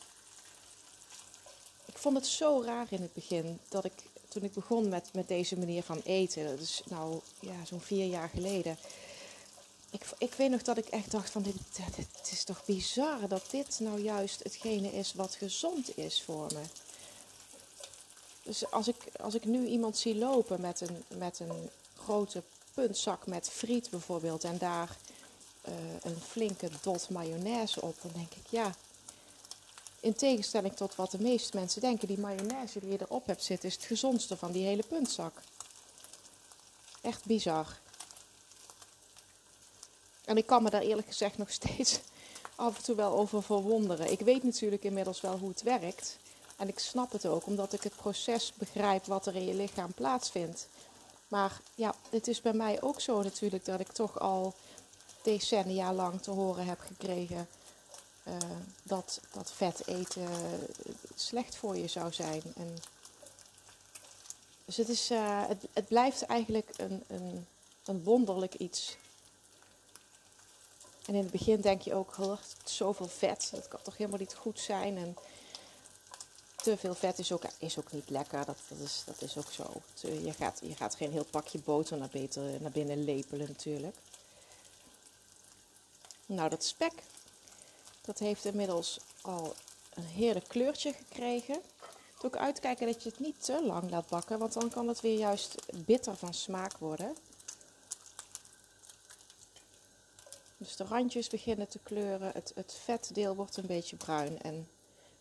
Ik 1.85 1.97
vond 1.97 2.17
het 2.17 2.27
zo 2.27 2.61
raar 2.65 2.87
in 2.89 3.01
het 3.01 3.13
begin 3.13 3.59
dat 3.69 3.85
ik, 3.85 3.93
toen 4.27 4.43
ik 4.43 4.53
begon 4.53 4.89
met, 4.89 5.09
met 5.13 5.27
deze 5.27 5.57
manier 5.57 5.83
van 5.83 6.01
eten, 6.03 6.45
dat 6.45 6.59
is 6.59 6.81
nou 6.85 7.19
ja, 7.39 7.65
zo'n 7.65 7.81
vier 7.81 8.05
jaar 8.05 8.29
geleden. 8.29 8.77
Ik, 9.91 10.01
ik 10.17 10.33
weet 10.33 10.49
nog 10.49 10.61
dat 10.61 10.77
ik 10.77 10.87
echt 10.87 11.11
dacht 11.11 11.29
van, 11.29 11.41
dit, 11.41 11.55
dit 11.95 12.31
is 12.31 12.43
toch 12.43 12.65
bizar 12.65 13.27
dat 13.27 13.43
dit 13.51 13.79
nou 13.79 13.99
juist 13.99 14.43
hetgene 14.43 14.91
is 14.91 15.13
wat 15.13 15.35
gezond 15.35 15.97
is 15.97 16.21
voor 16.21 16.47
me. 16.53 16.61
Dus 18.43 18.71
als 18.71 18.87
ik, 18.87 18.95
als 19.21 19.35
ik 19.35 19.45
nu 19.45 19.65
iemand 19.65 19.97
zie 19.97 20.15
lopen 20.15 20.61
met 20.61 20.81
een, 20.81 21.03
met 21.07 21.39
een 21.39 21.69
grote 21.97 22.43
puntzak 22.73 23.27
met 23.27 23.49
friet 23.49 23.89
bijvoorbeeld 23.89 24.43
en 24.43 24.57
daar 24.57 24.97
uh, 25.67 25.73
een 26.01 26.17
flinke 26.21 26.69
dot 26.81 27.09
mayonaise 27.09 27.81
op, 27.81 27.95
dan 28.01 28.11
denk 28.13 28.33
ik 28.33 28.47
ja. 28.49 28.75
In 29.99 30.13
tegenstelling 30.13 30.75
tot 30.75 30.95
wat 30.95 31.11
de 31.11 31.21
meeste 31.21 31.57
mensen 31.57 31.81
denken, 31.81 32.07
die 32.07 32.19
mayonaise 32.19 32.79
die 32.79 32.91
je 32.91 33.01
erop 33.01 33.25
hebt 33.25 33.43
zitten 33.43 33.69
is 33.69 33.75
het 33.75 33.83
gezondste 33.83 34.37
van 34.37 34.51
die 34.51 34.65
hele 34.65 34.83
puntzak. 34.83 35.41
Echt 37.01 37.25
bizar. 37.25 37.79
En 40.31 40.37
ik 40.37 40.45
kan 40.45 40.63
me 40.63 40.69
daar 40.69 40.81
eerlijk 40.81 41.07
gezegd 41.07 41.37
nog 41.37 41.49
steeds 41.49 41.99
af 42.55 42.77
en 42.77 42.83
toe 42.83 42.95
wel 42.95 43.17
over 43.17 43.43
verwonderen. 43.43 44.11
Ik 44.11 44.19
weet 44.19 44.43
natuurlijk 44.43 44.83
inmiddels 44.83 45.21
wel 45.21 45.37
hoe 45.37 45.49
het 45.49 45.61
werkt. 45.61 46.17
En 46.57 46.67
ik 46.67 46.79
snap 46.79 47.11
het 47.11 47.25
ook, 47.25 47.45
omdat 47.45 47.73
ik 47.73 47.83
het 47.83 47.95
proces 47.95 48.53
begrijp 48.53 49.05
wat 49.05 49.25
er 49.25 49.35
in 49.35 49.45
je 49.45 49.53
lichaam 49.53 49.93
plaatsvindt. 49.93 50.67
Maar 51.27 51.61
ja, 51.75 51.95
het 52.09 52.27
is 52.27 52.41
bij 52.41 52.53
mij 52.53 52.81
ook 52.81 53.01
zo 53.01 53.21
natuurlijk 53.21 53.65
dat 53.65 53.79
ik 53.79 53.91
toch 53.91 54.19
al 54.19 54.53
decennia 55.21 55.93
lang 55.93 56.21
te 56.21 56.31
horen 56.31 56.65
heb 56.65 56.79
gekregen 56.79 57.47
uh, 58.27 58.33
dat, 58.83 59.19
dat 59.31 59.51
vet 59.51 59.87
eten 59.87 60.29
slecht 61.15 61.55
voor 61.55 61.77
je 61.77 61.87
zou 61.87 62.13
zijn. 62.13 62.41
En 62.55 62.77
dus 64.65 64.77
het, 64.77 64.89
is, 64.89 65.09
het, 65.47 65.65
het 65.73 65.87
blijft 65.87 66.21
eigenlijk 66.21 66.69
een, 66.77 67.03
een, 67.07 67.47
een 67.85 68.03
wonderlijk 68.03 68.53
iets. 68.53 68.97
En 71.05 71.13
in 71.13 71.21
het 71.21 71.31
begin 71.31 71.61
denk 71.61 71.81
je 71.81 71.93
ook, 71.93 72.17
oh, 72.19 72.37
zoveel 72.63 73.07
vet, 73.07 73.49
dat 73.51 73.67
kan 73.67 73.81
toch 73.81 73.97
helemaal 73.97 74.19
niet 74.19 74.33
goed 74.33 74.59
zijn. 74.59 74.97
En 74.97 75.15
te 76.55 76.77
veel 76.77 76.95
vet 76.95 77.19
is 77.19 77.31
ook, 77.31 77.43
is 77.57 77.79
ook 77.79 77.91
niet 77.91 78.09
lekker, 78.09 78.45
dat, 78.45 78.57
dat, 78.67 78.77
is, 78.79 79.03
dat 79.05 79.21
is 79.21 79.37
ook 79.37 79.51
zo. 79.51 79.81
Je 80.01 80.33
gaat, 80.33 80.59
je 80.63 80.75
gaat 80.75 80.95
geen 80.95 81.11
heel 81.11 81.25
pakje 81.25 81.59
boter 81.59 81.97
naar, 81.97 82.09
beter, 82.11 82.61
naar 82.61 82.71
binnen 82.71 83.03
lepelen 83.03 83.47
natuurlijk. 83.47 83.95
Nou, 86.25 86.49
dat 86.49 86.63
spek, 86.63 86.93
dat 88.01 88.19
heeft 88.19 88.45
inmiddels 88.45 88.99
al 89.21 89.53
een 89.93 90.05
heerlijk 90.05 90.47
kleurtje 90.47 90.93
gekregen. 90.93 91.61
Doe 92.19 92.29
ook 92.29 92.37
uitkijken 92.37 92.87
dat 92.87 93.03
je 93.03 93.09
het 93.09 93.19
niet 93.19 93.43
te 93.43 93.65
lang 93.65 93.89
laat 93.89 94.07
bakken, 94.07 94.39
want 94.39 94.53
dan 94.53 94.69
kan 94.69 94.87
het 94.87 95.01
weer 95.01 95.17
juist 95.17 95.55
bitter 95.85 96.15
van 96.15 96.33
smaak 96.33 96.77
worden. 96.77 97.15
Dus 100.61 100.75
de 100.75 100.83
randjes 100.83 101.27
beginnen 101.27 101.67
te 101.67 101.79
kleuren, 101.79 102.31
het, 102.33 102.51
het 102.55 102.73
vetdeel 102.73 103.35
wordt 103.35 103.57
een 103.57 103.65
beetje 103.65 103.95
bruin. 103.95 104.41
En 104.41 104.67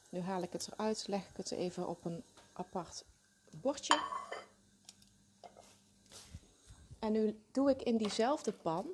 nu 0.08 0.20
haal 0.20 0.42
ik 0.42 0.52
het 0.52 0.68
eruit, 0.72 1.04
leg 1.08 1.28
ik 1.28 1.36
het 1.36 1.50
even 1.50 1.88
op 1.88 2.04
een 2.04 2.22
apart 2.52 3.04
bordje. 3.50 4.00
En 6.98 7.12
nu 7.12 7.40
doe 7.50 7.70
ik 7.70 7.82
in 7.82 7.96
diezelfde 7.96 8.52
pan, 8.52 8.86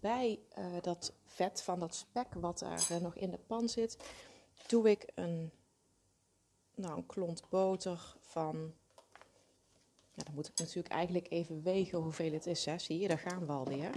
bij 0.00 0.38
uh, 0.58 0.66
dat 0.80 1.12
vet 1.24 1.62
van 1.62 1.78
dat 1.80 1.94
spek 1.94 2.34
wat 2.34 2.60
er 2.60 2.86
uh, 2.90 2.96
nog 2.96 3.14
in 3.14 3.30
de 3.30 3.38
pan 3.46 3.68
zit, 3.68 3.96
doe 4.66 4.90
ik 4.90 5.06
een, 5.14 5.50
nou, 6.74 6.96
een 6.96 7.06
klont 7.06 7.48
boter 7.48 8.16
van. 8.20 8.74
Ja, 10.14 10.24
dan 10.24 10.34
moet 10.34 10.48
ik 10.48 10.58
natuurlijk 10.58 10.94
eigenlijk 10.94 11.30
even 11.30 11.62
wegen 11.62 11.98
hoeveel 11.98 12.32
het 12.32 12.46
is. 12.46 12.64
Hè. 12.64 12.78
Zie 12.78 12.98
je, 12.98 13.08
daar 13.08 13.18
gaan 13.18 13.46
we 13.46 13.52
alweer. 13.52 13.90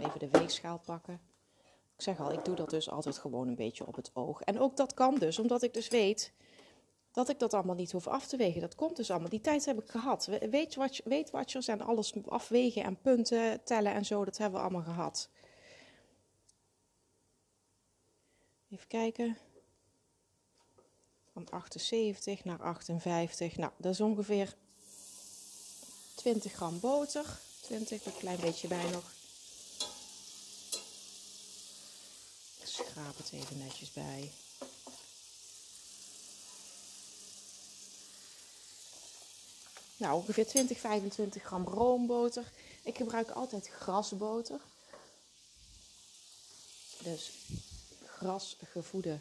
Even 0.00 0.18
de 0.18 0.28
weegschaal 0.30 0.78
pakken. 0.78 1.20
Ik 1.96 2.06
zeg 2.06 2.20
al, 2.20 2.32
ik 2.32 2.44
doe 2.44 2.54
dat 2.54 2.70
dus 2.70 2.90
altijd 2.90 3.18
gewoon 3.18 3.48
een 3.48 3.54
beetje 3.54 3.86
op 3.86 3.94
het 3.96 4.10
oog. 4.14 4.40
En 4.40 4.60
ook 4.60 4.76
dat 4.76 4.94
kan 4.94 5.14
dus, 5.14 5.38
omdat 5.38 5.62
ik 5.62 5.74
dus 5.74 5.88
weet 5.88 6.32
dat 7.12 7.28
ik 7.28 7.38
dat 7.38 7.54
allemaal 7.54 7.74
niet 7.74 7.92
hoef 7.92 8.06
af 8.06 8.26
te 8.26 8.36
wegen. 8.36 8.60
Dat 8.60 8.74
komt 8.74 8.96
dus 8.96 9.10
allemaal. 9.10 9.28
Die 9.28 9.40
tijd 9.40 9.64
heb 9.64 9.80
ik 9.82 9.90
gehad. 9.90 10.28
Weet, 10.50 10.74
wat, 10.74 11.00
watchers 11.30 11.68
en 11.68 11.80
alles 11.80 12.14
afwegen 12.26 12.84
en 12.84 13.00
punten 13.00 13.64
tellen 13.64 13.92
en 13.92 14.04
zo, 14.04 14.24
dat 14.24 14.38
hebben 14.38 14.60
we 14.60 14.66
allemaal 14.66 14.94
gehad. 14.94 15.28
Even 18.70 18.86
kijken. 18.86 19.38
Van 21.32 21.50
78 21.50 22.44
naar 22.44 22.62
58. 22.62 23.56
Nou, 23.56 23.72
dat 23.76 23.92
is 23.92 24.00
ongeveer 24.00 24.54
20 26.14 26.52
gram 26.52 26.80
boter. 26.80 27.24
20, 27.60 28.06
een 28.06 28.16
klein 28.18 28.40
beetje 28.40 28.68
bij 28.68 28.90
nog. 28.90 29.19
Schraap 32.70 33.16
het 33.16 33.30
even 33.32 33.58
netjes 33.58 33.92
bij. 33.92 34.32
Nou, 39.96 40.14
ongeveer 40.14 40.46
20, 40.46 40.78
25 40.78 41.42
gram 41.42 41.64
roomboter. 41.64 42.52
Ik 42.82 42.96
gebruik 42.96 43.30
altijd 43.30 43.68
grasboter. 43.68 44.60
Dus 47.02 47.30
grasgevoede 48.06 49.18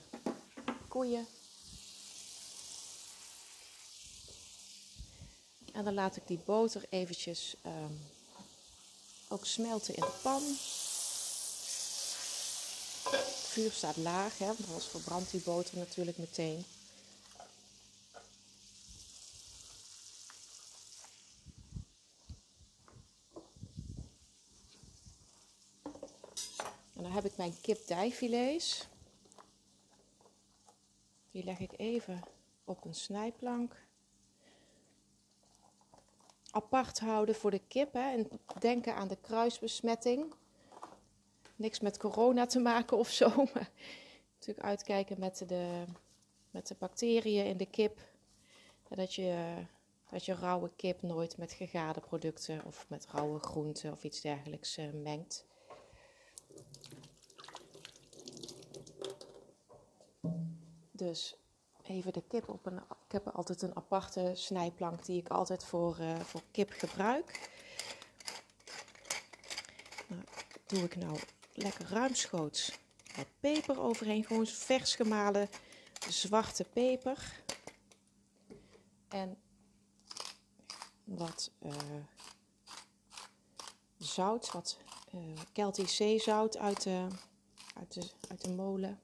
koeien. 0.88 1.28
En 5.74 5.84
dan 5.84 5.94
laat 5.94 6.16
ik 6.16 6.28
die 6.28 6.40
boter 6.46 6.86
eventjes 6.90 7.56
um, 7.66 8.00
ook 9.28 9.46
smelten 9.46 9.96
in 9.96 10.02
de 10.02 10.20
pan 10.22 10.42
vuur 13.50 13.72
staat 13.72 13.98
laag, 13.98 14.38
hè, 14.38 14.46
want 14.46 14.68
anders 14.68 14.88
verbrandt 14.88 15.32
die 15.32 15.42
boter 15.42 15.78
natuurlijk 15.78 16.18
meteen. 16.18 16.66
En 26.94 27.04
dan 27.04 27.12
heb 27.12 27.26
ik 27.26 27.38
mijn 27.38 27.62
kipdijfilets. 27.62 28.88
Die 31.32 31.44
leg 31.44 31.60
ik 31.60 31.72
even 31.78 32.22
op 32.64 32.86
een 32.86 32.96
snijplank. 32.96 33.76
Apart 36.52 37.00
houden 37.00 37.36
voor 37.36 37.52
de 37.52 37.62
kip 37.68 37.94
hè, 37.94 38.12
en 38.12 38.30
denken 38.60 38.96
aan 38.96 39.08
de 39.08 39.18
kruisbesmetting 39.22 40.34
niks 41.60 41.80
met 41.80 41.98
corona 41.98 42.46
te 42.46 42.60
maken 42.60 42.98
of 42.98 43.10
zo. 43.10 43.30
Maar 43.54 43.70
natuurlijk 44.34 44.68
uitkijken 44.68 45.20
met 45.20 45.44
de, 45.48 45.84
met 46.52 46.68
de 46.68 46.76
bacteriën 46.80 47.46
in 47.46 47.58
de 47.58 47.66
kip. 47.66 48.00
Dat 48.88 49.14
je, 49.14 49.54
dat 50.10 50.26
je 50.26 50.34
rauwe 50.34 50.70
kip 50.76 51.02
nooit 51.02 51.38
met 51.38 51.54
gegade 51.54 52.00
producten 52.00 52.66
of 52.66 52.86
met 52.88 53.08
rauwe 53.12 53.40
groenten 53.40 53.92
of 53.92 54.04
iets 54.04 54.22
dergelijks 54.22 54.78
uh, 54.78 54.86
mengt. 54.94 55.46
Dus 60.92 61.36
even 61.84 62.14
de 62.14 62.24
kip 62.28 62.50
op 62.50 62.66
een. 62.66 62.78
Ik 62.78 63.12
heb 63.12 63.28
altijd 63.28 63.62
een 63.62 63.76
aparte 63.76 64.32
snijplank 64.36 65.06
die 65.06 65.20
ik 65.20 65.28
altijd 65.28 65.64
voor, 65.64 65.98
uh, 66.00 66.20
voor 66.20 66.42
kip 66.52 66.70
gebruik. 66.70 67.50
Nou, 70.08 70.24
doe 70.68 70.84
ik 70.84 70.96
nou 70.96 71.20
lekker 71.62 71.90
ruimschoots 71.90 72.80
wat 73.16 73.28
peper 73.40 73.82
overheen. 73.82 74.24
Gewoon 74.24 74.48
vers 74.48 74.96
gemalen 74.96 75.50
zwarte 76.10 76.64
peper. 76.64 77.42
En 79.08 79.38
wat 81.04 81.52
uh, 81.64 81.72
zout, 83.98 84.52
wat 84.52 84.78
uh, 85.16 85.22
Celtisch 85.54 85.96
zeezout 85.96 86.58
uit 86.58 86.84
de, 86.84 87.08
uit, 87.76 87.94
de, 87.94 88.10
uit 88.30 88.42
de 88.42 88.50
molen. 88.50 89.00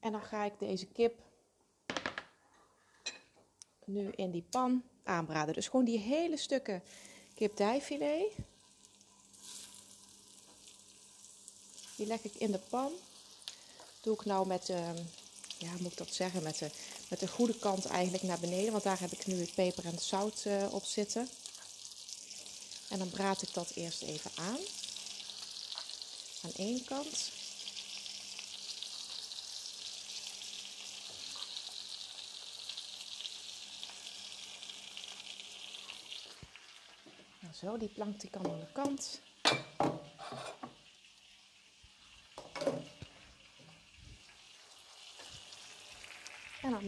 En 0.00 0.12
dan 0.12 0.22
ga 0.22 0.44
ik 0.44 0.58
deze 0.58 0.86
kip 0.86 1.22
nu 3.84 4.10
in 4.10 4.30
die 4.30 4.44
pan 4.50 4.82
aanbraden. 5.04 5.54
Dus 5.54 5.68
gewoon 5.68 5.84
die 5.84 5.98
hele 5.98 6.36
stukken 6.36 6.82
kipdijfilet 7.34 8.32
Die 12.00 12.08
leg 12.08 12.22
ik 12.22 12.34
in 12.34 12.50
de 12.50 12.58
pan. 12.58 12.92
Doe 14.00 14.14
ik 14.14 14.24
nou 14.24 14.46
met 14.46 14.66
de, 14.66 14.94
ja, 15.58 15.70
moet 15.78 15.92
ik 15.92 15.98
dat 15.98 16.14
zeggen, 16.14 16.42
met 16.42 16.58
de, 16.58 16.70
met 17.08 17.20
de 17.20 17.28
goede 17.28 17.58
kant 17.58 17.84
eigenlijk 17.86 18.22
naar 18.22 18.38
beneden. 18.38 18.72
Want 18.72 18.84
daar 18.84 19.00
heb 19.00 19.12
ik 19.12 19.26
nu 19.26 19.40
het 19.40 19.54
peper 19.54 19.84
en 19.84 19.90
het 19.90 20.02
zout 20.02 20.42
eh, 20.44 20.72
op 20.72 20.84
zitten. 20.84 21.28
En 22.88 22.98
dan 22.98 23.10
braad 23.10 23.42
ik 23.42 23.54
dat 23.54 23.70
eerst 23.70 24.02
even 24.02 24.30
aan. 24.34 24.58
Aan 26.42 26.52
één 26.56 26.84
kant. 26.84 27.30
Nou, 37.40 37.54
zo, 37.54 37.78
die 37.78 37.88
plank 37.88 38.20
die 38.20 38.30
kan 38.30 38.50
aan 38.50 38.60
de 38.60 38.72
kant. 38.72 39.20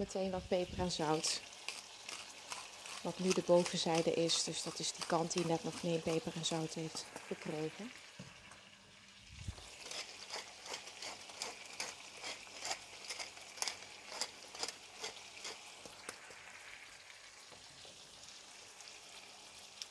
Meteen 0.02 0.30
wat 0.30 0.48
peper 0.48 0.78
en 0.78 0.90
zout. 0.90 1.40
Wat 3.02 3.18
nu 3.18 3.32
de 3.32 3.42
bovenzijde 3.46 4.14
is, 4.14 4.42
dus 4.42 4.62
dat 4.62 4.78
is 4.78 4.92
die 4.92 5.06
kant 5.06 5.32
die 5.32 5.46
net 5.46 5.64
nog 5.64 5.80
geen 5.80 6.02
peper 6.02 6.32
en 6.36 6.44
zout 6.44 6.74
heeft 6.74 7.04
gekregen. 7.26 7.90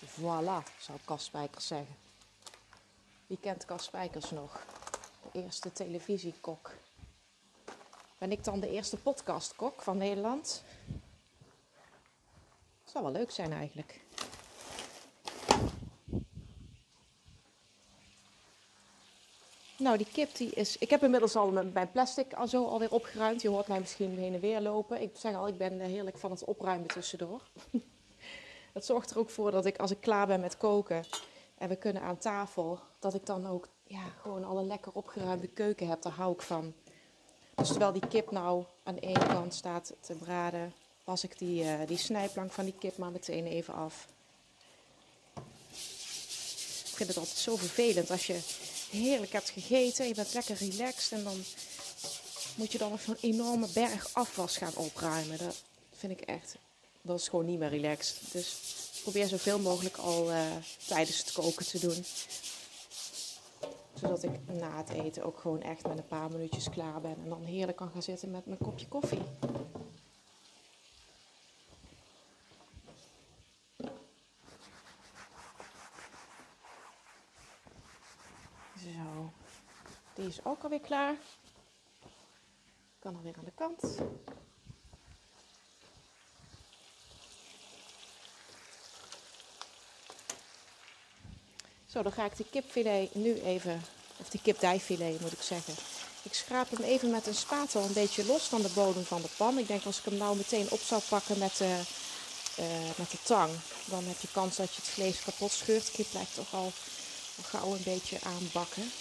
Voilà, 0.05 0.63
zou 0.79 0.99
Cas 1.05 1.23
Spijkers 1.23 1.67
zeggen. 1.67 1.97
Wie 3.27 3.37
kent 3.37 3.65
Cas 3.65 3.83
Spijkers 3.83 4.31
nog? 4.31 4.65
De 5.31 5.41
eerste 5.41 5.71
televisiekok. 5.71 6.71
Ben 8.21 8.31
ik 8.31 8.43
dan 8.43 8.59
de 8.59 8.69
eerste 8.69 8.97
podcastkok 8.97 9.81
van 9.81 9.97
Nederland? 9.97 10.63
Zou 12.83 13.03
wel 13.03 13.13
leuk 13.13 13.31
zijn 13.31 13.51
eigenlijk. 13.51 14.01
Nou, 19.77 19.97
die 19.97 20.07
kip 20.11 20.35
die 20.35 20.49
is. 20.49 20.77
Ik 20.77 20.89
heb 20.89 21.03
inmiddels 21.03 21.35
al 21.35 21.51
mijn 21.51 21.91
plastic 21.91 22.33
al 22.33 22.47
zo 22.47 22.65
alweer 22.65 22.91
opgeruimd. 22.91 23.41
Je 23.41 23.49
hoort 23.49 23.67
mij 23.67 23.79
misschien 23.79 24.17
heen 24.17 24.33
en 24.33 24.39
weer 24.39 24.61
lopen. 24.61 25.01
Ik 25.01 25.11
zeg 25.17 25.35
al, 25.35 25.47
ik 25.47 25.57
ben 25.57 25.79
heerlijk 25.79 26.17
van 26.17 26.31
het 26.31 26.43
opruimen 26.43 26.87
tussendoor. 26.87 27.41
Dat 28.73 28.85
zorgt 28.85 29.11
er 29.11 29.19
ook 29.19 29.29
voor 29.29 29.51
dat 29.51 29.65
ik 29.65 29.77
als 29.77 29.91
ik 29.91 30.01
klaar 30.01 30.27
ben 30.27 30.39
met 30.39 30.57
koken 30.57 31.03
en 31.57 31.69
we 31.69 31.75
kunnen 31.75 32.01
aan 32.01 32.17
tafel, 32.17 32.79
dat 32.99 33.13
ik 33.13 33.25
dan 33.25 33.47
ook 33.47 33.67
ja, 33.83 34.03
gewoon 34.21 34.43
al 34.43 34.57
een 34.57 34.67
lekker 34.67 34.91
opgeruimde 34.91 35.47
keuken 35.47 35.87
heb. 35.87 36.01
Daar 36.01 36.13
hou 36.13 36.33
ik 36.33 36.41
van. 36.41 36.73
Dus 37.61 37.69
terwijl 37.69 37.91
die 37.91 38.07
kip 38.07 38.31
nou 38.31 38.63
aan 38.83 38.97
ene 38.97 39.25
kant 39.27 39.53
staat 39.53 39.93
te 39.99 40.13
braden, 40.13 40.73
was 41.03 41.23
ik 41.23 41.37
die, 41.37 41.63
uh, 41.63 41.73
die 41.87 41.97
snijplank 41.97 42.51
van 42.51 42.65
die 42.65 42.73
kip 42.79 42.97
maar 42.97 43.11
meteen 43.11 43.45
even 43.45 43.73
af. 43.73 44.07
Ik 46.89 46.97
vind 46.97 47.09
het 47.09 47.17
altijd 47.17 47.37
zo 47.37 47.55
vervelend 47.55 48.11
als 48.11 48.27
je 48.27 48.39
heerlijk 48.89 49.31
hebt 49.31 49.49
gegeten, 49.49 50.07
je 50.07 50.13
bent 50.13 50.33
lekker 50.33 50.55
relaxed 50.55 51.11
en 51.11 51.23
dan 51.23 51.43
moet 52.55 52.71
je 52.71 52.77
dan 52.77 52.91
nog 52.91 53.01
zo'n 53.01 53.17
enorme 53.21 53.67
berg 53.73 54.09
afwas 54.13 54.57
gaan 54.57 54.75
opruimen. 54.75 55.37
Dat 55.37 55.63
vind 55.97 56.11
ik 56.11 56.21
echt 56.21 56.55
dat 57.01 57.19
is 57.19 57.27
gewoon 57.27 57.45
niet 57.45 57.59
meer 57.59 57.69
relaxed. 57.69 58.17
Dus 58.31 58.55
probeer 59.01 59.27
zoveel 59.27 59.59
mogelijk 59.59 59.97
al 59.97 60.31
uh, 60.31 60.41
tijdens 60.87 61.17
het 61.17 61.31
koken 61.31 61.65
te 61.65 61.79
doen. 61.79 62.05
Zodat 64.01 64.24
ik 64.24 64.31
na 64.48 64.77
het 64.77 64.89
eten 64.89 65.24
ook 65.24 65.39
gewoon 65.39 65.62
echt 65.62 65.88
met 65.88 65.98
een 65.98 66.08
paar 66.08 66.31
minuutjes 66.31 66.70
klaar 66.70 67.01
ben. 67.01 67.15
En 67.24 67.29
dan 67.29 67.43
heerlijk 67.43 67.77
kan 67.77 67.89
gaan 67.89 68.01
zitten 68.01 68.31
met 68.31 68.46
mijn 68.46 68.58
kopje 68.58 68.88
koffie. 68.88 69.22
Zo, 78.77 79.31
die 80.14 80.27
is 80.27 80.46
ook 80.46 80.64
alweer 80.64 80.81
klaar. 80.81 81.16
Kan 83.00 83.16
alweer 83.16 83.35
aan 83.37 83.46
de 83.46 83.51
kant. 83.55 84.01
Zo, 91.91 92.01
dan 92.01 92.11
ga 92.11 92.25
ik 92.25 92.37
die 92.37 92.45
kipfilet 92.49 93.15
nu 93.15 93.41
even, 93.41 93.83
of 94.17 94.29
die 94.29 94.41
kipdijfilet 94.41 95.21
moet 95.21 95.31
ik 95.31 95.41
zeggen. 95.41 95.73
Ik 96.23 96.33
schraap 96.33 96.69
hem 96.69 96.81
even 96.81 97.09
met 97.09 97.27
een 97.27 97.35
spatel 97.35 97.83
een 97.83 97.93
beetje 97.93 98.25
los 98.25 98.43
van 98.43 98.61
de 98.61 98.69
bodem 98.69 99.05
van 99.05 99.21
de 99.21 99.27
pan. 99.37 99.57
Ik 99.57 99.67
denk 99.67 99.85
als 99.85 99.97
ik 99.97 100.05
hem 100.05 100.17
nou 100.17 100.37
meteen 100.37 100.67
op 100.69 100.79
zou 100.79 101.01
pakken 101.09 101.37
met 101.37 101.57
de, 101.57 101.81
uh, 102.59 102.65
met 102.95 103.11
de 103.11 103.17
tang, 103.23 103.51
dan 103.85 104.03
heb 104.03 104.19
je 104.21 104.27
kans 104.31 104.55
dat 104.55 104.69
je 104.75 104.81
het 104.81 104.89
vlees 104.89 105.23
kapot 105.23 105.51
scheurt. 105.51 105.91
Kip 105.91 106.09
blijft 106.09 106.35
toch 106.35 106.53
al, 106.53 106.71
al 107.37 107.43
gauw 107.43 107.73
een 107.73 107.83
beetje 107.83 108.17
aanbakken. 108.23 108.91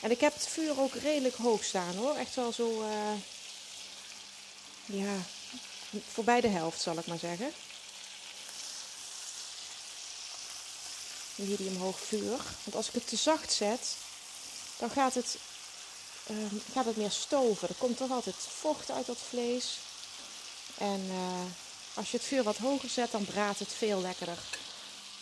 En 0.00 0.10
ik 0.10 0.20
heb 0.20 0.34
het 0.34 0.46
vuur 0.46 0.80
ook 0.80 0.94
redelijk 0.94 1.34
hoog 1.34 1.64
staan 1.64 1.94
hoor. 1.94 2.14
Echt 2.14 2.34
wel 2.34 2.52
zo, 2.52 2.82
uh, 2.82 3.18
ja, 4.86 5.16
voorbij 6.12 6.40
de 6.40 6.48
helft 6.48 6.80
zal 6.80 6.98
ik 6.98 7.06
maar 7.06 7.18
zeggen. 7.18 7.52
Medium 11.36 11.76
hoog 11.76 12.00
vuur. 12.00 12.38
Want 12.64 12.74
als 12.74 12.88
ik 12.88 12.94
het 12.94 13.08
te 13.08 13.16
zacht 13.16 13.52
zet, 13.52 13.96
dan 14.78 14.90
gaat 14.90 15.14
het, 15.14 15.38
uh, 16.30 16.36
gaat 16.72 16.84
het 16.84 16.96
meer 16.96 17.10
stoven. 17.10 17.68
Er 17.68 17.74
komt 17.74 17.96
toch 17.96 18.10
altijd 18.10 18.36
vocht 18.36 18.90
uit 18.90 19.06
dat 19.06 19.18
vlees. 19.18 19.78
En 20.78 21.00
uh, 21.10 21.44
als 21.94 22.10
je 22.10 22.16
het 22.16 22.26
vuur 22.26 22.42
wat 22.42 22.56
hoger 22.56 22.88
zet, 22.88 23.10
dan 23.10 23.24
braadt 23.24 23.58
het 23.58 23.72
veel 23.72 24.00
lekkerder. 24.00 24.38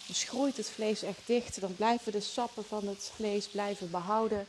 Dan 0.07 0.15
schroeit 0.15 0.57
het 0.57 0.71
vlees 0.71 1.03
echt 1.03 1.21
dicht. 1.25 1.61
Dan 1.61 1.75
blijven 1.75 2.13
de 2.13 2.21
sappen 2.21 2.65
van 2.65 2.87
het 2.87 3.11
vlees 3.15 3.49
blijven 3.49 3.91
behouden. 3.91 4.49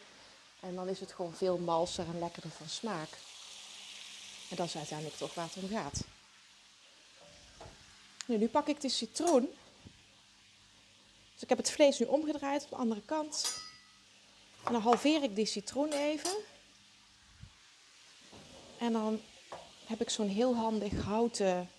En 0.59 0.75
dan 0.75 0.87
is 0.87 0.99
het 0.99 1.11
gewoon 1.11 1.33
veel 1.35 1.57
malser 1.57 2.05
en 2.05 2.19
lekkerder 2.19 2.51
van 2.57 2.69
smaak. 2.69 3.09
En 4.49 4.55
dat 4.55 4.67
is 4.67 4.75
uiteindelijk 4.75 5.17
toch 5.17 5.33
waar 5.33 5.49
het 5.53 5.63
om 5.63 5.69
gaat. 5.69 6.03
Nu, 8.25 8.37
nu 8.37 8.47
pak 8.47 8.67
ik 8.67 8.81
de 8.81 8.89
citroen. 8.89 9.49
Dus 11.35 11.43
ik 11.43 11.49
heb 11.49 11.57
het 11.57 11.71
vlees 11.71 11.99
nu 11.99 12.05
omgedraaid 12.05 12.63
op 12.63 12.69
de 12.69 12.75
andere 12.75 13.01
kant. 13.01 13.57
En 14.63 14.71
dan 14.71 14.81
halveer 14.81 15.23
ik 15.23 15.35
die 15.35 15.45
citroen 15.45 15.91
even. 15.91 16.35
En 18.77 18.93
dan 18.93 19.21
heb 19.85 20.01
ik 20.01 20.09
zo'n 20.09 20.27
heel 20.27 20.55
handig 20.55 21.03
houten 21.03 21.69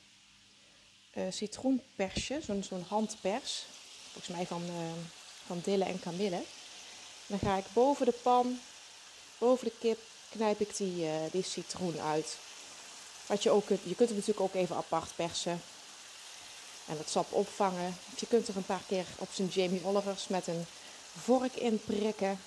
uh, 1.14 1.24
citroenpersje, 1.30 2.40
zo'n 2.60 2.84
handpers. 2.88 3.64
Volgens 4.12 4.36
mij 4.36 4.46
van, 4.46 4.62
uh, 4.62 4.92
van 5.46 5.60
Dille 5.64 5.84
en 5.84 6.00
Camille. 6.00 6.42
Dan 7.26 7.38
ga 7.38 7.56
ik 7.56 7.64
boven 7.72 8.06
de 8.06 8.18
pan, 8.22 8.60
boven 9.38 9.64
de 9.66 9.72
kip, 9.80 9.98
knijp 10.30 10.60
ik 10.60 10.76
die, 10.76 11.04
uh, 11.04 11.12
die 11.30 11.42
citroen 11.42 12.00
uit. 12.00 12.38
Wat 13.26 13.42
je, 13.42 13.50
ook 13.50 13.66
kunt, 13.66 13.80
je 13.82 13.94
kunt 13.94 14.08
hem 14.08 14.18
natuurlijk 14.18 14.46
ook 14.46 14.54
even 14.54 14.76
apart 14.76 15.16
persen 15.16 15.60
en 16.86 16.98
het 16.98 17.10
sap 17.10 17.32
opvangen. 17.32 17.96
Je 18.16 18.26
kunt 18.26 18.48
er 18.48 18.56
een 18.56 18.64
paar 18.64 18.82
keer 18.86 19.06
op 19.18 19.28
zijn 19.32 19.48
Jamie 19.48 19.84
Olivers 19.84 20.28
met 20.28 20.46
een 20.46 20.66
vork 21.18 21.54
in 21.54 21.80
prikken. 21.84 22.40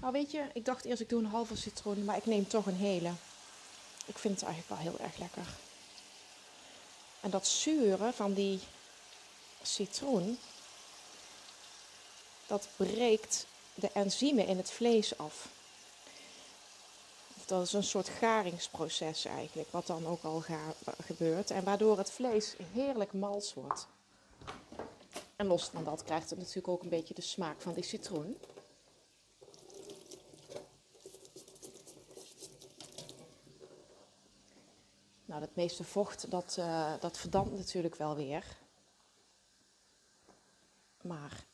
Nou 0.00 0.12
weet 0.12 0.30
je, 0.30 0.44
ik 0.52 0.64
dacht 0.64 0.84
eerst 0.84 1.00
ik 1.00 1.08
doe 1.08 1.22
een 1.22 1.30
halve 1.30 1.56
citroen, 1.56 2.04
maar 2.04 2.16
ik 2.16 2.26
neem 2.26 2.48
toch 2.48 2.66
een 2.66 2.76
hele. 2.76 3.12
Ik 4.04 4.18
vind 4.18 4.40
het 4.40 4.48
eigenlijk 4.48 4.80
wel 4.80 4.92
heel 4.92 5.06
erg 5.06 5.16
lekker. 5.16 5.46
En 7.20 7.30
dat 7.30 7.46
zure 7.46 8.12
van 8.12 8.32
die 8.32 8.60
citroen, 9.62 10.38
dat 12.46 12.68
breekt 12.76 13.46
de 13.74 13.90
enzymen 13.92 14.46
in 14.46 14.56
het 14.56 14.70
vlees 14.70 15.18
af 15.18 15.48
dat 17.46 17.62
is 17.62 17.72
een 17.72 17.82
soort 17.82 18.08
garingsproces 18.08 19.24
eigenlijk, 19.24 19.70
wat 19.70 19.86
dan 19.86 20.06
ook 20.06 20.22
al 20.22 20.44
gebeurt. 21.04 21.50
En 21.50 21.64
waardoor 21.64 21.98
het 21.98 22.10
vlees 22.10 22.56
heerlijk 22.72 23.12
mals 23.12 23.54
wordt. 23.54 23.86
En 25.36 25.46
los 25.46 25.64
van 25.64 25.84
dat 25.84 26.04
krijgt 26.04 26.30
het 26.30 26.38
natuurlijk 26.38 26.68
ook 26.68 26.82
een 26.82 26.88
beetje 26.88 27.14
de 27.14 27.20
smaak 27.20 27.60
van 27.60 27.74
die 27.74 27.84
citroen. 27.84 28.38
Nou, 35.24 35.40
het 35.40 35.56
meeste 35.56 35.84
vocht, 35.84 36.30
dat, 36.30 36.56
uh, 36.58 36.92
dat 37.00 37.18
verdampt 37.18 37.56
natuurlijk 37.56 37.96
wel 37.96 38.16
weer. 38.16 38.44
Maar 41.02 41.44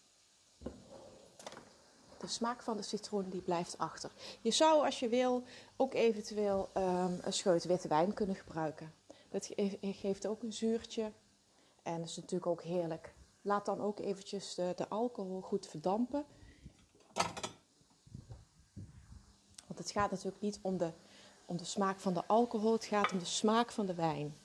de 2.29 2.35
smaak 2.35 2.63
van 2.63 2.77
de 2.77 2.83
citroen 2.83 3.29
die 3.29 3.41
blijft 3.41 3.79
achter. 3.79 4.11
Je 4.41 4.51
zou 4.51 4.85
als 4.85 4.99
je 4.99 5.09
wil 5.09 5.43
ook 5.77 5.95
eventueel 5.95 6.71
um, 6.77 7.19
een 7.23 7.33
scheut 7.33 7.65
witte 7.65 7.89
wijn 7.89 8.15
kunnen 8.15 8.37
gebruiken. 8.37 8.93
Dat 9.29 9.51
geeft 9.81 10.27
ook 10.27 10.43
een 10.43 10.53
zuurtje 10.53 11.13
en 11.83 12.03
is 12.03 12.17
natuurlijk 12.17 12.47
ook 12.47 12.63
heerlijk. 12.63 13.15
Laat 13.43 13.67
dan 13.67 13.81
ook 13.81 13.99
eventjes 13.99 14.55
de, 14.55 14.73
de 14.77 14.89
alcohol 14.89 15.41
goed 15.41 15.67
verdampen. 15.67 16.25
Want 19.67 19.79
het 19.79 19.91
gaat 19.91 20.11
natuurlijk 20.11 20.43
niet 20.43 20.59
om 20.63 20.77
de, 20.77 20.93
om 21.45 21.57
de 21.57 21.65
smaak 21.65 22.01
van 22.01 22.15
de 22.15 22.27
alcohol, 22.27 22.73
het 22.73 22.85
gaat 22.85 23.13
om 23.13 23.19
de 23.19 23.25
smaak 23.25 23.71
van 23.73 23.87
de 23.87 23.95
wijn. 23.95 24.37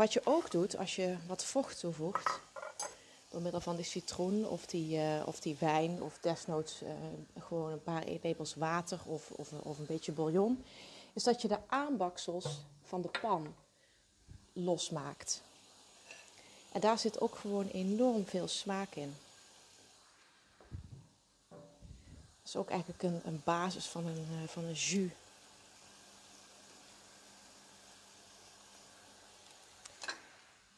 Wat 0.00 0.12
je 0.12 0.20
ook 0.24 0.50
doet 0.50 0.76
als 0.76 0.96
je 0.96 1.16
wat 1.26 1.44
vocht 1.44 1.80
toevoegt, 1.80 2.40
door 3.28 3.42
middel 3.42 3.60
van 3.60 3.76
die 3.76 3.84
citroen 3.84 4.48
of 4.48 4.66
die, 4.66 4.96
uh, 4.96 5.22
of 5.26 5.40
die 5.40 5.56
wijn 5.58 6.02
of 6.02 6.18
desnoods 6.20 6.82
uh, 6.82 6.90
gewoon 7.38 7.72
een 7.72 7.82
paar 7.82 8.02
eetlepels 8.02 8.54
water 8.54 9.00
of, 9.04 9.30
of, 9.30 9.52
of 9.52 9.78
een 9.78 9.86
beetje 9.86 10.12
bouillon, 10.12 10.64
is 11.12 11.22
dat 11.22 11.42
je 11.42 11.48
de 11.48 11.58
aanbaksels 11.66 12.46
van 12.82 13.02
de 13.02 13.10
pan 13.20 13.54
losmaakt. 14.52 15.42
En 16.72 16.80
daar 16.80 16.98
zit 16.98 17.20
ook 17.20 17.36
gewoon 17.36 17.66
enorm 17.66 18.26
veel 18.26 18.48
smaak 18.48 18.94
in. 18.94 19.16
Dat 21.48 21.58
is 22.44 22.56
ook 22.56 22.70
eigenlijk 22.70 23.02
een, 23.02 23.20
een 23.24 23.40
basis 23.44 23.86
van 23.86 24.06
een, 24.06 24.26
uh, 24.42 24.48
van 24.48 24.64
een 24.64 24.72
jus. 24.72 25.10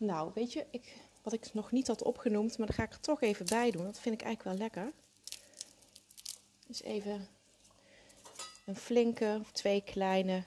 Nou, 0.03 0.31
weet 0.35 0.53
je, 0.53 0.67
ik, 0.71 0.97
wat 1.23 1.33
ik 1.33 1.55
nog 1.55 1.73
niet 1.73 1.87
had 1.87 2.03
opgenoemd, 2.03 2.59
maar 2.59 2.67
daar 2.67 2.77
ga 2.77 2.83
ik 2.83 2.93
er 2.93 3.01
toch 3.01 3.21
even 3.21 3.47
bij 3.47 3.71
doen. 3.71 3.85
Dat 3.85 3.99
vind 3.99 4.15
ik 4.15 4.27
eigenlijk 4.27 4.57
wel 4.57 4.69
lekker. 4.69 4.93
Dus 6.67 6.83
even 6.83 7.29
een 8.65 8.77
flinke, 8.77 9.41
twee 9.53 9.81
kleine 9.81 10.45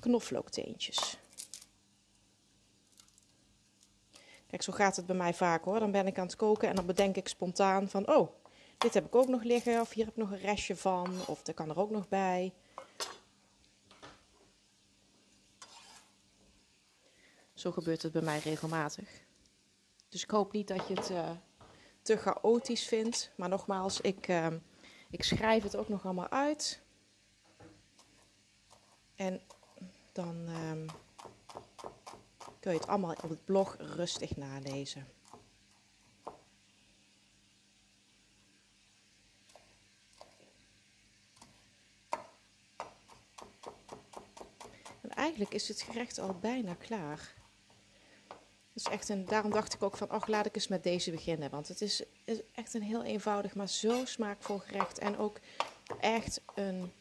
knoflookteentjes. 0.00 1.18
Kijk, 4.46 4.62
zo 4.62 4.72
gaat 4.72 4.96
het 4.96 5.06
bij 5.06 5.16
mij 5.16 5.34
vaak 5.34 5.64
hoor. 5.64 5.78
Dan 5.78 5.90
ben 5.90 6.06
ik 6.06 6.18
aan 6.18 6.26
het 6.26 6.36
koken 6.36 6.68
en 6.68 6.74
dan 6.74 6.86
bedenk 6.86 7.16
ik 7.16 7.28
spontaan 7.28 7.88
van... 7.88 8.08
Oh, 8.08 8.28
dit 8.78 8.94
heb 8.94 9.06
ik 9.06 9.14
ook 9.14 9.28
nog 9.28 9.42
liggen. 9.42 9.80
Of 9.80 9.92
hier 9.92 10.04
heb 10.04 10.16
ik 10.16 10.22
nog 10.22 10.30
een 10.30 10.38
restje 10.38 10.76
van. 10.76 11.14
Of 11.26 11.42
dat 11.42 11.54
kan 11.54 11.70
er 11.70 11.78
ook 11.78 11.90
nog 11.90 12.08
bij. 12.08 12.52
Zo 17.62 17.72
gebeurt 17.72 18.02
het 18.02 18.12
bij 18.12 18.22
mij 18.22 18.38
regelmatig. 18.38 19.08
Dus 20.08 20.22
ik 20.22 20.30
hoop 20.30 20.52
niet 20.52 20.68
dat 20.68 20.88
je 20.88 20.94
het 20.94 21.10
uh, 21.10 21.30
te 22.02 22.16
chaotisch 22.16 22.86
vindt. 22.86 23.30
Maar 23.36 23.48
nogmaals, 23.48 24.00
ik, 24.00 24.28
uh, 24.28 24.46
ik 25.10 25.22
schrijf 25.22 25.62
het 25.62 25.76
ook 25.76 25.88
nog 25.88 26.04
allemaal 26.04 26.28
uit. 26.28 26.80
En 29.14 29.40
dan 30.12 30.48
um, 30.48 30.86
kun 32.60 32.72
je 32.72 32.78
het 32.78 32.86
allemaal 32.86 33.16
op 33.22 33.30
het 33.30 33.44
blog 33.44 33.76
rustig 33.78 34.36
nalezen. 34.36 35.08
En 45.00 45.10
eigenlijk 45.10 45.54
is 45.54 45.68
het 45.68 45.82
gerecht 45.82 46.18
al 46.18 46.38
bijna 46.38 46.74
klaar. 46.74 47.40
Dus 48.72 48.82
echt 48.82 49.08
een, 49.08 49.24
daarom 49.24 49.50
dacht 49.50 49.74
ik 49.74 49.82
ook 49.82 49.96
van, 49.96 50.08
ach, 50.08 50.26
laat 50.26 50.46
ik 50.46 50.54
eens 50.54 50.68
met 50.68 50.82
deze 50.82 51.10
beginnen. 51.10 51.50
Want 51.50 51.68
het 51.68 51.80
is, 51.80 52.02
is 52.24 52.38
echt 52.54 52.74
een 52.74 52.82
heel 52.82 53.02
eenvoudig, 53.02 53.54
maar 53.54 53.68
zo 53.68 54.04
smaakvol 54.04 54.58
gerecht. 54.58 54.98
En 54.98 55.18
ook 55.18 55.38
echt 56.00 56.40
een 56.54 56.92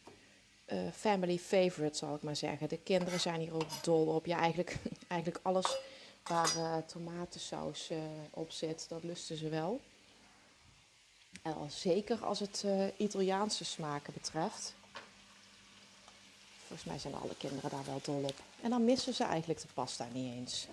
uh, 0.67 0.79
family 0.95 1.37
favorite, 1.37 1.97
zal 1.97 2.15
ik 2.15 2.21
maar 2.21 2.35
zeggen. 2.35 2.69
De 2.69 2.77
kinderen 2.77 3.19
zijn 3.19 3.39
hier 3.39 3.53
ook 3.53 3.83
dol 3.83 4.05
op. 4.05 4.25
Ja, 4.25 4.37
eigenlijk, 4.37 4.77
eigenlijk 5.07 5.45
alles 5.45 5.77
waar 6.23 6.57
uh, 6.57 6.77
tomatensaus 6.77 7.91
uh, 7.91 7.97
op 8.31 8.51
zit, 8.51 8.85
dat 8.89 9.03
lusten 9.03 9.37
ze 9.37 9.49
wel. 9.49 9.79
En 11.41 11.53
al 11.53 11.67
zeker 11.69 12.25
als 12.25 12.39
het 12.39 12.65
Italiaanse 12.97 13.65
smaken 13.65 14.13
betreft. 14.13 14.73
Volgens 16.67 16.83
mij 16.83 16.99
zijn 16.99 17.15
alle 17.15 17.35
kinderen 17.37 17.69
daar 17.69 17.85
wel 17.85 17.99
dol 18.03 18.23
op. 18.23 18.35
En 18.61 18.69
dan 18.69 18.85
missen 18.85 19.13
ze 19.13 19.23
eigenlijk 19.23 19.61
de 19.61 19.67
pasta 19.73 20.07
niet 20.13 20.33
eens. 20.33 20.67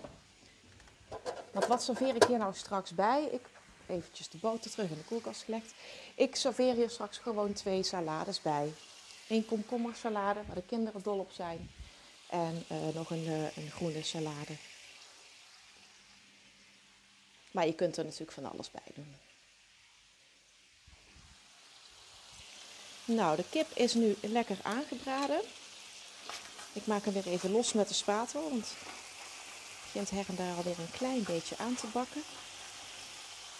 Want 1.51 1.65
wat 1.65 1.83
serveer 1.83 2.15
ik 2.15 2.23
hier 2.23 2.37
nou 2.37 2.53
straks 2.53 2.91
bij? 2.91 3.23
Ik 3.31 3.41
eventjes 3.87 4.29
de 4.29 4.37
boter 4.37 4.71
terug 4.71 4.89
in 4.89 4.97
de 4.97 5.03
koelkast 5.03 5.43
gelegd. 5.43 5.73
Ik 6.15 6.35
serveer 6.35 6.73
hier 6.73 6.89
straks 6.89 7.17
gewoon 7.17 7.53
twee 7.53 7.83
salades 7.83 8.41
bij. 8.41 8.73
Eén 9.27 9.45
komkommersalade, 9.45 10.39
waar 10.45 10.55
de 10.55 10.63
kinderen 10.65 11.03
dol 11.03 11.19
op 11.19 11.31
zijn. 11.31 11.71
En 12.29 12.65
uh, 12.71 12.77
nog 12.93 13.09
een, 13.09 13.23
uh, 13.23 13.57
een 13.57 13.71
groene 13.71 14.03
salade. 14.03 14.55
Maar 17.51 17.65
je 17.65 17.73
kunt 17.73 17.97
er 17.97 18.03
natuurlijk 18.03 18.31
van 18.31 18.51
alles 18.51 18.71
bij 18.71 18.91
doen. 18.93 19.15
Nou, 23.05 23.35
de 23.35 23.45
kip 23.49 23.67
is 23.73 23.93
nu 23.93 24.15
lekker 24.21 24.57
aangebraden. 24.61 25.41
Ik 26.73 26.85
maak 26.85 27.05
hem 27.05 27.13
weer 27.13 27.27
even 27.27 27.51
los 27.51 27.73
met 27.73 27.87
de 27.87 27.93
spatel, 27.93 28.49
want 28.49 28.73
begint 29.91 30.09
her 30.09 30.25
en 30.27 30.35
daar 30.35 30.55
alweer 30.55 30.79
een 30.79 30.91
klein 30.91 31.23
beetje 31.23 31.57
aan 31.57 31.75
te 31.75 31.87
bakken. 31.87 32.23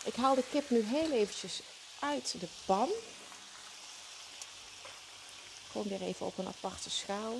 Ik 0.04 0.15
haal 0.15 0.36
de 0.36 0.44
kip 0.52 0.70
nu 0.70 0.84
heel 0.84 1.12
eventjes 1.12 1.62
uit 2.00 2.36
de 2.39 2.48
pan. 2.65 2.89
Gewoon 5.72 5.88
weer 5.88 6.02
even 6.02 6.26
op 6.26 6.38
een 6.38 6.48
aparte 6.48 6.89
schaal. 6.89 7.39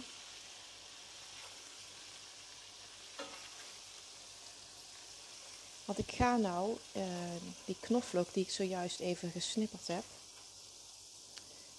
Want 5.86 6.00
ik 6.00 6.12
ga 6.12 6.36
nou 6.36 6.78
uh, 6.92 7.04
die 7.66 7.78
knoflook 7.80 8.34
die 8.34 8.44
ik 8.44 8.52
zojuist 8.52 9.00
even 9.00 9.32
gesnipperd 9.32 9.88
heb, 9.88 10.04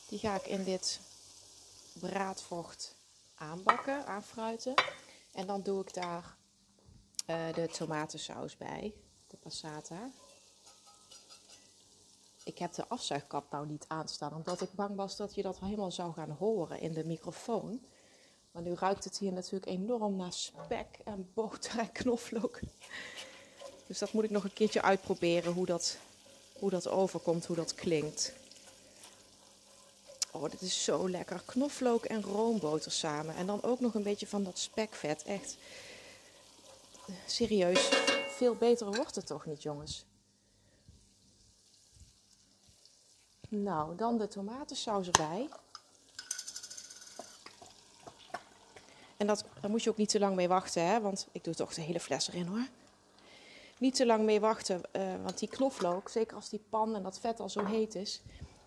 die 0.09 0.18
ga 0.18 0.35
ik 0.35 0.46
in 0.46 0.64
dit 0.64 1.01
braadvocht 1.92 2.94
aanbakken, 3.35 4.07
aanfruiten. 4.07 4.75
En 5.33 5.46
dan 5.46 5.62
doe 5.62 5.83
ik 5.83 5.94
daar 5.94 6.38
uh, 7.31 7.55
de 7.55 7.69
tomatensaus 7.69 8.57
bij, 8.57 8.95
de 9.29 9.37
passata. 9.37 10.11
Ik 12.45 12.59
heb 12.59 12.73
de 12.73 12.88
afzuigkap 12.88 13.51
nou 13.51 13.66
niet 13.66 13.85
aanstaan, 13.88 14.35
omdat 14.35 14.61
ik 14.61 14.73
bang 14.73 14.97
was 14.97 15.16
dat 15.16 15.35
je 15.35 15.43
dat 15.43 15.59
helemaal 15.59 15.90
zou 15.90 16.12
gaan 16.12 16.31
horen 16.31 16.81
in 16.81 16.93
de 16.93 17.05
microfoon. 17.05 17.81
Maar 18.51 18.62
nu 18.62 18.75
ruikt 18.75 19.05
het 19.05 19.19
hier 19.19 19.33
natuurlijk 19.33 19.66
enorm 19.66 20.16
naar 20.16 20.33
spek 20.33 20.99
en 21.05 21.31
boter 21.35 21.79
en 21.79 21.93
knoflook. 21.93 22.61
Dus 23.87 23.99
dat 23.99 24.12
moet 24.12 24.25
ik 24.25 24.31
nog 24.31 24.45
een 24.45 24.53
keertje 24.53 24.83
uitproberen 24.83 25.53
hoe 25.53 25.66
dat, 25.66 25.99
hoe 26.59 26.71
dat 26.71 26.88
overkomt, 26.88 27.47
hoe 27.47 27.57
dat 27.57 27.75
klinkt. 27.75 28.33
Oh, 30.33 30.51
dit 30.51 30.61
is 30.61 30.85
zo 30.85 31.11
lekker. 31.11 31.43
Knoflook 31.47 32.05
en 32.05 32.23
roomboter 32.23 32.93
samen. 32.93 33.35
En 33.35 33.47
dan 33.47 33.62
ook 33.62 33.81
nog 33.81 33.95
een 33.95 34.03
beetje 34.03 34.27
van 34.27 34.45
dat 34.45 34.59
spekvet. 34.59 35.23
Echt 35.23 35.57
serieus, 37.27 37.88
veel 38.29 38.55
beter 38.55 38.87
wordt 38.87 39.14
het 39.14 39.27
toch 39.27 39.46
niet, 39.46 39.62
jongens? 39.62 40.05
Nou, 43.49 43.96
dan 43.96 44.18
de 44.18 44.29
tomatensaus 44.29 45.07
erbij. 45.07 45.49
En 49.16 49.27
dat, 49.27 49.44
daar 49.61 49.70
moet 49.70 49.83
je 49.83 49.90
ook 49.90 49.96
niet 49.96 50.09
te 50.09 50.18
lang 50.18 50.37
mee 50.37 50.49
wachten, 50.49 50.87
hè? 50.87 51.01
want 51.01 51.27
ik 51.33 51.44
doe 51.44 51.55
toch 51.55 51.75
de 51.75 51.81
hele 51.81 52.01
fles 52.01 52.29
erin 52.29 52.46
hoor. 52.46 52.68
Niet 53.79 53.94
te 53.94 54.07
lang 54.07 54.25
mee 54.25 54.40
wachten, 54.40 54.81
uh, 54.92 55.03
want 55.23 55.38
die 55.38 55.49
knoflook, 55.49 56.09
zeker 56.09 56.37
als 56.37 56.49
die 56.49 56.64
pan 56.68 56.94
en 56.94 57.03
dat 57.03 57.18
vet 57.18 57.40
al 57.40 57.49
zo 57.49 57.64
heet 57.64 57.94
is, 57.94 58.23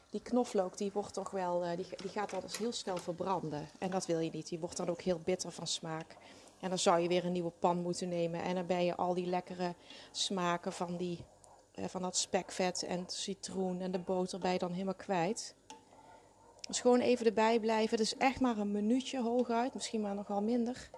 die 0.09 0.21
knoflook 0.21 0.77
die 0.77 0.91
wordt 0.91 1.13
toch 1.13 1.31
wel, 1.31 1.65
uh, 1.65 1.75
die, 1.75 1.85
die 1.95 2.09
gaat 2.09 2.33
altijd 2.33 2.57
heel 2.57 2.71
snel 2.71 2.97
verbranden. 2.97 3.69
En 3.79 3.89
dat 3.89 4.05
wil 4.05 4.19
je 4.19 4.29
niet, 4.29 4.49
die 4.49 4.59
wordt 4.59 4.77
dan 4.77 4.89
ook 4.89 5.01
heel 5.01 5.19
bitter 5.19 5.51
van 5.51 5.67
smaak. 5.67 6.15
En 6.63 6.69
dan 6.69 6.79
zou 6.79 6.99
je 6.99 7.07
weer 7.07 7.25
een 7.25 7.31
nieuwe 7.31 7.51
pan 7.59 7.77
moeten 7.77 8.09
nemen. 8.09 8.41
En 8.41 8.55
dan 8.55 8.65
ben 8.65 8.85
je 8.85 8.95
al 8.95 9.13
die 9.13 9.25
lekkere 9.25 9.75
smaken 10.11 10.73
van, 10.73 10.97
die, 10.97 11.25
uh, 11.75 11.85
van 11.85 12.01
dat 12.01 12.17
spekvet 12.17 12.83
en 12.83 13.03
citroen 13.07 13.81
en 13.81 13.91
de 13.91 13.99
boter 13.99 14.39
bij 14.39 14.57
dan 14.57 14.71
helemaal 14.71 14.95
kwijt. 14.95 15.55
Dus 16.67 16.81
gewoon 16.81 16.99
even 16.99 17.25
erbij 17.25 17.59
blijven. 17.59 17.89
Het 17.89 17.99
is 17.99 18.17
echt 18.17 18.39
maar 18.39 18.57
een 18.57 18.71
minuutje 18.71 19.21
hooguit. 19.21 19.73
Misschien 19.73 20.01
maar 20.01 20.15
nog 20.15 20.27
wel 20.27 20.41
minder. 20.41 20.89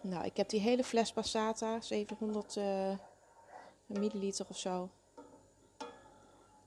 Nou, 0.00 0.24
ik 0.24 0.36
heb 0.36 0.48
die 0.48 0.60
hele 0.60 0.84
fles 0.84 1.12
passata, 1.12 1.80
700 1.80 2.56
uh, 2.56 2.92
milliliter 3.86 4.46
of 4.48 4.58
zo, 4.58 4.90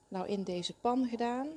nou 0.08 0.26
in 0.26 0.42
deze 0.42 0.74
pan 0.74 1.08
gedaan. 1.08 1.48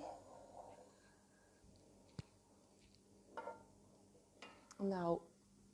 Nou 4.78 5.20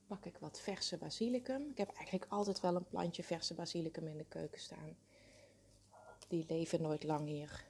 pak 0.08 0.26
ik 0.26 0.38
wat 0.38 0.60
verse 0.60 0.98
basilicum. 0.98 1.70
Ik 1.70 1.78
heb 1.78 1.90
eigenlijk 1.94 2.32
altijd 2.32 2.60
wel 2.60 2.76
een 2.76 2.88
plantje 2.88 3.24
verse 3.24 3.54
basilicum 3.54 4.08
in 4.08 4.18
de 4.18 4.26
keuken 4.26 4.60
staan. 4.60 4.98
Die 6.28 6.46
leven 6.48 6.82
nooit 6.82 7.04
lang 7.04 7.28
hier. 7.28 7.66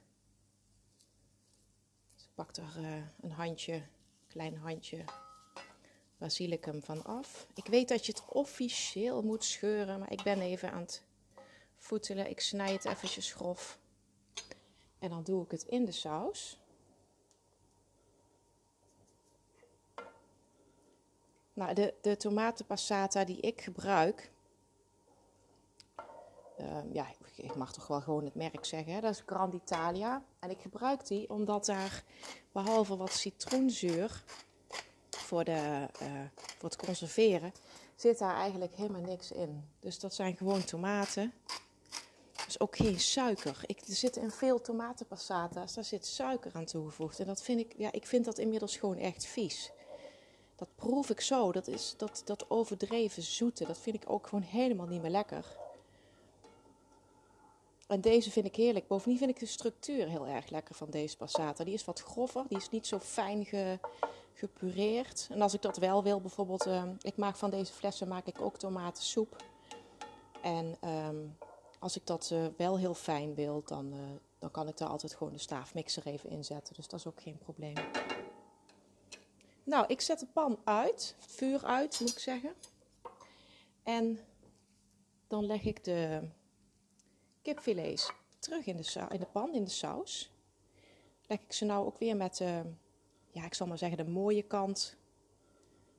Dus 2.14 2.24
ik 2.24 2.34
pak 2.34 2.56
er 2.56 2.76
uh, 2.78 3.06
een 3.20 3.32
handje, 3.32 3.82
klein 4.26 4.56
handje 4.56 5.04
basilicum 6.18 6.82
van 6.82 7.04
af. 7.04 7.46
Ik 7.54 7.66
weet 7.66 7.88
dat 7.88 8.06
je 8.06 8.12
het 8.12 8.24
officieel 8.28 9.22
moet 9.22 9.44
scheuren, 9.44 9.98
maar 9.98 10.12
ik 10.12 10.22
ben 10.22 10.40
even 10.40 10.72
aan 10.72 10.80
het 10.80 11.04
voetelen. 11.76 12.30
Ik 12.30 12.40
snij 12.40 12.72
het 12.72 12.84
eventjes 12.84 13.32
grof. 13.32 13.78
En 14.98 15.10
dan 15.10 15.22
doe 15.22 15.44
ik 15.44 15.50
het 15.50 15.62
in 15.62 15.84
de 15.84 15.92
saus. 15.92 16.58
Nou, 21.60 21.74
de, 21.74 21.94
de 22.00 22.16
tomatenpassata 22.16 23.24
die 23.24 23.40
ik 23.40 23.60
gebruik, 23.60 24.30
ehm, 26.56 26.92
ja, 26.92 27.06
ik 27.36 27.54
mag 27.54 27.72
toch 27.72 27.86
wel 27.86 28.00
gewoon 28.00 28.24
het 28.24 28.34
merk 28.34 28.64
zeggen. 28.64 28.92
Hè? 28.92 29.00
Dat 29.00 29.14
is 29.14 29.22
Grand 29.26 29.54
Italia. 29.54 30.22
En 30.38 30.50
ik 30.50 30.60
gebruik 30.60 31.06
die 31.06 31.30
omdat 31.30 31.66
daar 31.66 32.04
behalve 32.52 32.96
wat 32.96 33.12
citroenzuur 33.12 34.24
voor, 35.10 35.44
de, 35.44 35.88
uh, 36.02 36.08
voor 36.34 36.68
het 36.68 36.76
conserveren, 36.76 37.52
zit 37.94 38.18
daar 38.18 38.34
eigenlijk 38.34 38.74
helemaal 38.74 39.00
niks 39.00 39.32
in. 39.32 39.64
Dus 39.80 39.98
dat 39.98 40.14
zijn 40.14 40.36
gewoon 40.36 40.64
tomaten. 40.64 41.32
Dus 42.44 42.60
ook 42.60 42.76
geen 42.76 43.00
suiker. 43.00 43.60
Ik, 43.66 43.80
er 43.80 43.94
zitten 43.94 44.22
in 44.22 44.30
veel 44.30 44.60
tomatenpassata's, 44.60 45.74
daar 45.74 45.84
zit 45.84 46.06
suiker 46.06 46.50
aan 46.54 46.64
toegevoegd. 46.64 47.20
En 47.20 47.26
dat 47.26 47.42
vind 47.42 47.60
ik, 47.60 47.74
ja, 47.76 47.92
ik 47.92 48.06
vind 48.06 48.24
dat 48.24 48.38
inmiddels 48.38 48.76
gewoon 48.76 48.98
echt 48.98 49.26
vies. 49.26 49.72
Dat 50.60 50.74
proef 50.74 51.10
ik 51.10 51.20
zo. 51.20 51.52
Dat, 51.52 51.66
is, 51.66 51.94
dat, 51.96 52.22
dat 52.24 52.50
overdreven 52.50 53.22
zoete, 53.22 53.64
dat 53.64 53.78
vind 53.78 53.96
ik 53.96 54.10
ook 54.10 54.26
gewoon 54.26 54.44
helemaal 54.44 54.86
niet 54.86 55.02
meer 55.02 55.10
lekker. 55.10 55.46
En 57.86 58.00
deze 58.00 58.30
vind 58.30 58.46
ik 58.46 58.56
heerlijk. 58.56 58.86
Bovendien 58.86 59.18
vind 59.18 59.30
ik 59.30 59.38
de 59.38 59.46
structuur 59.46 60.08
heel 60.08 60.26
erg 60.26 60.50
lekker 60.50 60.74
van 60.74 60.90
deze 60.90 61.16
passata. 61.16 61.64
Die 61.64 61.74
is 61.74 61.84
wat 61.84 62.00
grover, 62.00 62.44
die 62.48 62.58
is 62.58 62.70
niet 62.70 62.86
zo 62.86 62.98
fijn 62.98 63.44
ge, 63.44 63.78
gepureerd. 64.34 65.28
En 65.30 65.42
als 65.42 65.54
ik 65.54 65.62
dat 65.62 65.76
wel 65.76 66.02
wil, 66.02 66.20
bijvoorbeeld, 66.20 66.66
uh, 66.66 66.84
ik 67.00 67.16
maak 67.16 67.36
van 67.36 67.50
deze 67.50 67.72
flessen 67.72 68.08
maak 68.08 68.26
ik 68.26 68.40
ook 68.40 68.56
tomatensoep. 68.56 69.36
En 70.42 70.76
um, 70.84 71.36
als 71.78 71.96
ik 71.96 72.06
dat 72.06 72.30
uh, 72.32 72.46
wel 72.56 72.78
heel 72.78 72.94
fijn 72.94 73.34
wil, 73.34 73.62
dan, 73.64 73.92
uh, 73.92 74.00
dan 74.38 74.50
kan 74.50 74.68
ik 74.68 74.76
daar 74.76 74.88
altijd 74.88 75.14
gewoon 75.14 75.32
de 75.32 75.38
staafmixer 75.38 76.06
even 76.06 76.30
inzetten. 76.30 76.74
Dus 76.74 76.88
dat 76.88 77.00
is 77.00 77.06
ook 77.06 77.20
geen 77.20 77.38
probleem. 77.38 77.76
Nou, 79.70 79.84
ik 79.86 80.00
zet 80.00 80.18
de 80.18 80.26
pan 80.26 80.60
uit, 80.64 81.16
vuur 81.18 81.64
uit 81.64 82.00
moet 82.00 82.10
ik 82.10 82.18
zeggen. 82.18 82.54
En 83.82 84.18
dan 85.26 85.46
leg 85.46 85.64
ik 85.64 85.84
de 85.84 86.28
kipfilets 87.42 88.12
terug 88.38 88.66
in 88.66 88.76
de, 88.76 89.06
in 89.08 89.20
de 89.20 89.26
pan, 89.26 89.54
in 89.54 89.64
de 89.64 89.70
saus. 89.70 90.32
Leg 91.26 91.40
ik 91.40 91.52
ze 91.52 91.64
nou 91.64 91.86
ook 91.86 91.98
weer 91.98 92.16
met, 92.16 92.40
uh, 92.40 92.60
ja, 93.30 93.44
ik 93.44 93.54
zal 93.54 93.66
maar 93.66 93.78
zeggen, 93.78 94.04
de 94.04 94.10
mooie 94.10 94.42
kant 94.42 94.96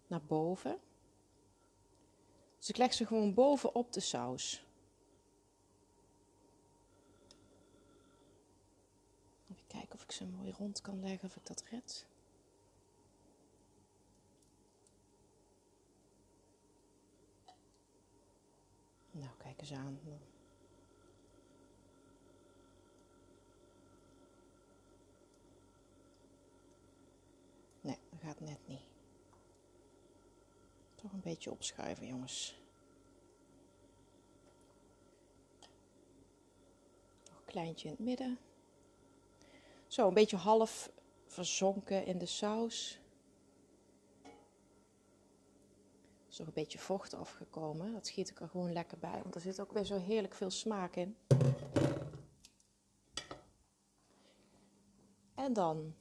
naar 0.08 0.24
boven. 0.24 0.80
Dus 2.58 2.70
ik 2.70 2.78
leg 2.78 2.94
ze 2.94 3.06
gewoon 3.06 3.34
bovenop 3.34 3.94
de 3.94 4.00
saus. 4.00 4.66
Even 9.52 9.68
kijken 9.68 9.94
of 9.94 10.04
ik 10.04 10.12
ze 10.12 10.26
mooi 10.26 10.52
rond 10.58 10.82
kan 10.82 11.00
leggen, 11.00 11.28
of 11.28 11.36
ik 11.36 11.46
dat 11.46 11.64
red. 11.70 12.06
Nou, 19.12 19.34
kijk 19.56 19.70
eens 19.70 19.80
aan. 19.80 20.00
Nee, 27.82 27.98
dat 28.10 28.20
gaat 28.20 28.40
net 28.40 28.68
niet. 28.68 28.82
Toch 30.96 31.12
een 31.12 31.22
beetje 31.22 31.52
opschuiven, 31.52 32.08
jongens. 32.08 32.60
Nog 37.26 37.38
een 37.38 37.46
kleintje 37.46 37.88
in 37.88 37.94
het 37.94 38.04
midden. 38.04 38.40
Zo, 39.88 40.08
een 40.08 40.14
beetje 40.14 40.38
half 40.38 40.92
verzonken 41.26 42.06
in 42.06 42.18
de 42.18 42.26
saus. 42.26 43.00
is 46.30 46.31
een 46.48 46.54
beetje 46.54 46.80
vocht 46.80 47.14
afgekomen. 47.14 47.94
Dat 47.94 48.08
schiet 48.08 48.30
ik 48.30 48.40
er 48.40 48.50
gewoon 48.50 48.74
lekker 48.74 48.98
bij, 48.98 49.20
want 49.22 49.36
er 49.36 49.42
zit 49.42 49.62
ook 49.62 49.72
weer 49.72 49.86
zo 49.86 49.98
heerlijk 49.98 50.34
veel 50.34 50.50
smaak 50.50 50.96
in. 50.96 51.18
En 55.36 55.54
dan 55.54 55.96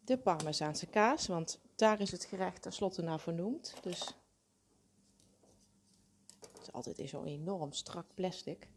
de 0.00 0.18
Parmezaanse 0.18 0.86
kaas, 0.86 1.26
want 1.26 1.60
daar 1.74 2.00
is 2.00 2.10
het 2.10 2.24
gerecht 2.24 2.62
tenslotte 2.62 3.02
naar 3.02 3.20
vernoemd. 3.20 3.74
Dus 3.82 4.14
het 6.40 6.60
is 6.60 6.72
altijd 6.72 7.08
zo'n 7.08 7.26
enorm 7.26 7.72
strak 7.72 8.06
plastic. 8.14 8.68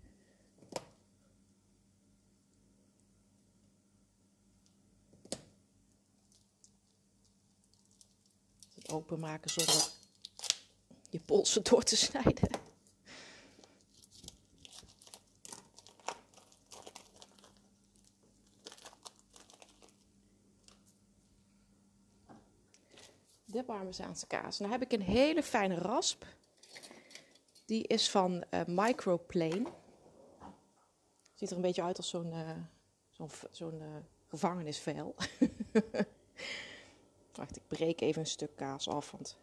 Openmaken 8.92 9.50
zonder 9.50 9.92
je 11.16 11.22
polsen 11.22 11.64
door 11.64 11.84
te 11.84 11.96
snijden. 11.96 12.50
De 23.46 23.64
Parmezaanse 23.64 24.28
kaas. 24.28 24.58
Dan 24.58 24.72
heb 24.72 24.82
ik 24.82 24.92
een 24.92 25.02
hele 25.02 25.44
fijne 25.44 25.76
rasp. 25.76 26.26
Die 27.66 27.88
is 27.88 28.10
van 28.10 28.44
uh, 28.52 28.62
Microplane. 28.66 29.66
Ziet 31.34 31.50
er 31.50 31.56
een 31.56 31.62
beetje 31.62 31.84
uit 31.84 31.98
als 31.98 32.10
zo'n 32.10 32.34
uh, 32.34 32.50
zo'n 33.52 33.82
uh, 33.82 33.88
gevangenisvel. 34.28 35.16
Wacht, 37.36 37.56
ik 37.56 37.68
breek 37.68 38.02
even 38.02 38.22
een 38.22 38.28
stuk 38.28 38.56
kaas 38.56 38.88
af, 38.88 39.12
want 39.12 39.38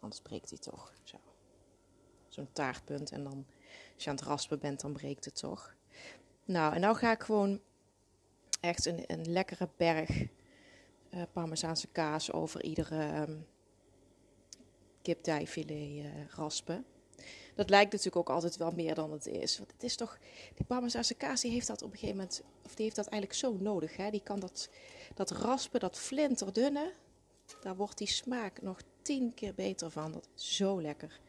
Anders 0.00 0.20
breekt 0.20 0.50
hij 0.50 0.58
toch. 0.58 0.92
Zo. 1.02 1.16
Zo'n 2.28 2.52
taartpunt. 2.52 3.10
En 3.10 3.24
dan, 3.24 3.46
als 3.94 4.04
je 4.04 4.10
aan 4.10 4.16
het 4.16 4.24
raspen 4.24 4.58
bent, 4.58 4.80
dan 4.80 4.92
breekt 4.92 5.24
het 5.24 5.36
toch. 5.36 5.74
Nou, 6.44 6.74
en 6.74 6.80
nou 6.80 6.96
ga 6.96 7.12
ik 7.12 7.22
gewoon 7.22 7.60
echt 8.60 8.86
een, 8.86 9.04
een 9.06 9.32
lekkere 9.32 9.68
berg 9.76 10.26
uh, 11.10 11.22
Parmezaanse 11.32 11.88
kaas 11.88 12.32
over 12.32 12.62
iedere 12.62 13.20
um, 13.28 13.46
kipdijfilet 15.02 16.04
uh, 16.04 16.28
raspen. 16.28 16.84
Dat 17.54 17.70
lijkt 17.70 17.92
natuurlijk 17.92 18.28
ook 18.28 18.34
altijd 18.34 18.56
wel 18.56 18.70
meer 18.70 18.94
dan 18.94 19.12
het 19.12 19.26
is. 19.26 19.58
Want 19.58 19.72
het 19.72 19.82
is 19.82 19.96
toch, 19.96 20.18
die 20.54 20.66
Parmezaanse 20.66 21.14
kaas 21.14 21.40
die 21.40 21.50
heeft 21.50 21.66
dat 21.66 21.82
op 21.82 21.92
een 21.92 21.98
gegeven 21.98 22.16
moment, 22.16 22.42
of 22.64 22.74
die 22.74 22.84
heeft 22.84 22.96
dat 22.96 23.06
eigenlijk 23.06 23.40
zo 23.40 23.56
nodig. 23.60 23.96
Hè? 23.96 24.10
Die 24.10 24.22
kan 24.22 24.40
dat, 24.40 24.68
dat 25.14 25.30
raspen, 25.30 25.80
dat 25.80 25.98
flinterdunne, 25.98 26.92
daar 27.60 27.76
wordt 27.76 27.98
die 27.98 28.08
smaak 28.08 28.62
nog 28.62 28.80
tien 29.08 29.34
keer 29.34 29.54
beter 29.54 29.90
van. 29.90 30.12
Dat 30.12 30.28
zo 30.34 30.80
lekker. 30.82 31.20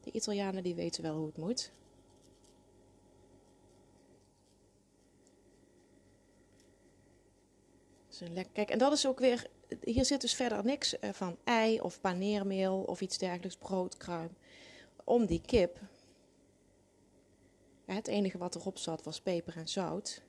De 0.00 0.10
Italianen 0.10 0.62
die 0.62 0.74
weten 0.74 1.02
wel 1.02 1.16
hoe 1.16 1.26
het 1.26 1.36
moet. 1.36 1.72
Kijk, 8.52 8.70
en 8.70 8.78
dat 8.78 8.92
is 8.92 9.06
ook 9.06 9.18
weer. 9.18 9.50
Hier 9.80 10.04
zit 10.04 10.20
dus 10.20 10.34
verder 10.34 10.64
niks 10.64 10.98
eh, 10.98 11.12
van 11.12 11.36
ei 11.44 11.80
of 11.80 12.00
paneermeel 12.00 12.82
of 12.82 13.00
iets 13.00 13.18
dergelijks, 13.18 13.56
broodkruim. 13.56 14.36
Om 15.04 15.26
die 15.26 15.40
kip. 15.40 15.80
Het 17.84 18.06
enige 18.06 18.38
wat 18.38 18.54
erop 18.54 18.78
zat 18.78 19.02
was 19.02 19.20
peper 19.20 19.56
en 19.56 19.68
zout. 19.68 20.22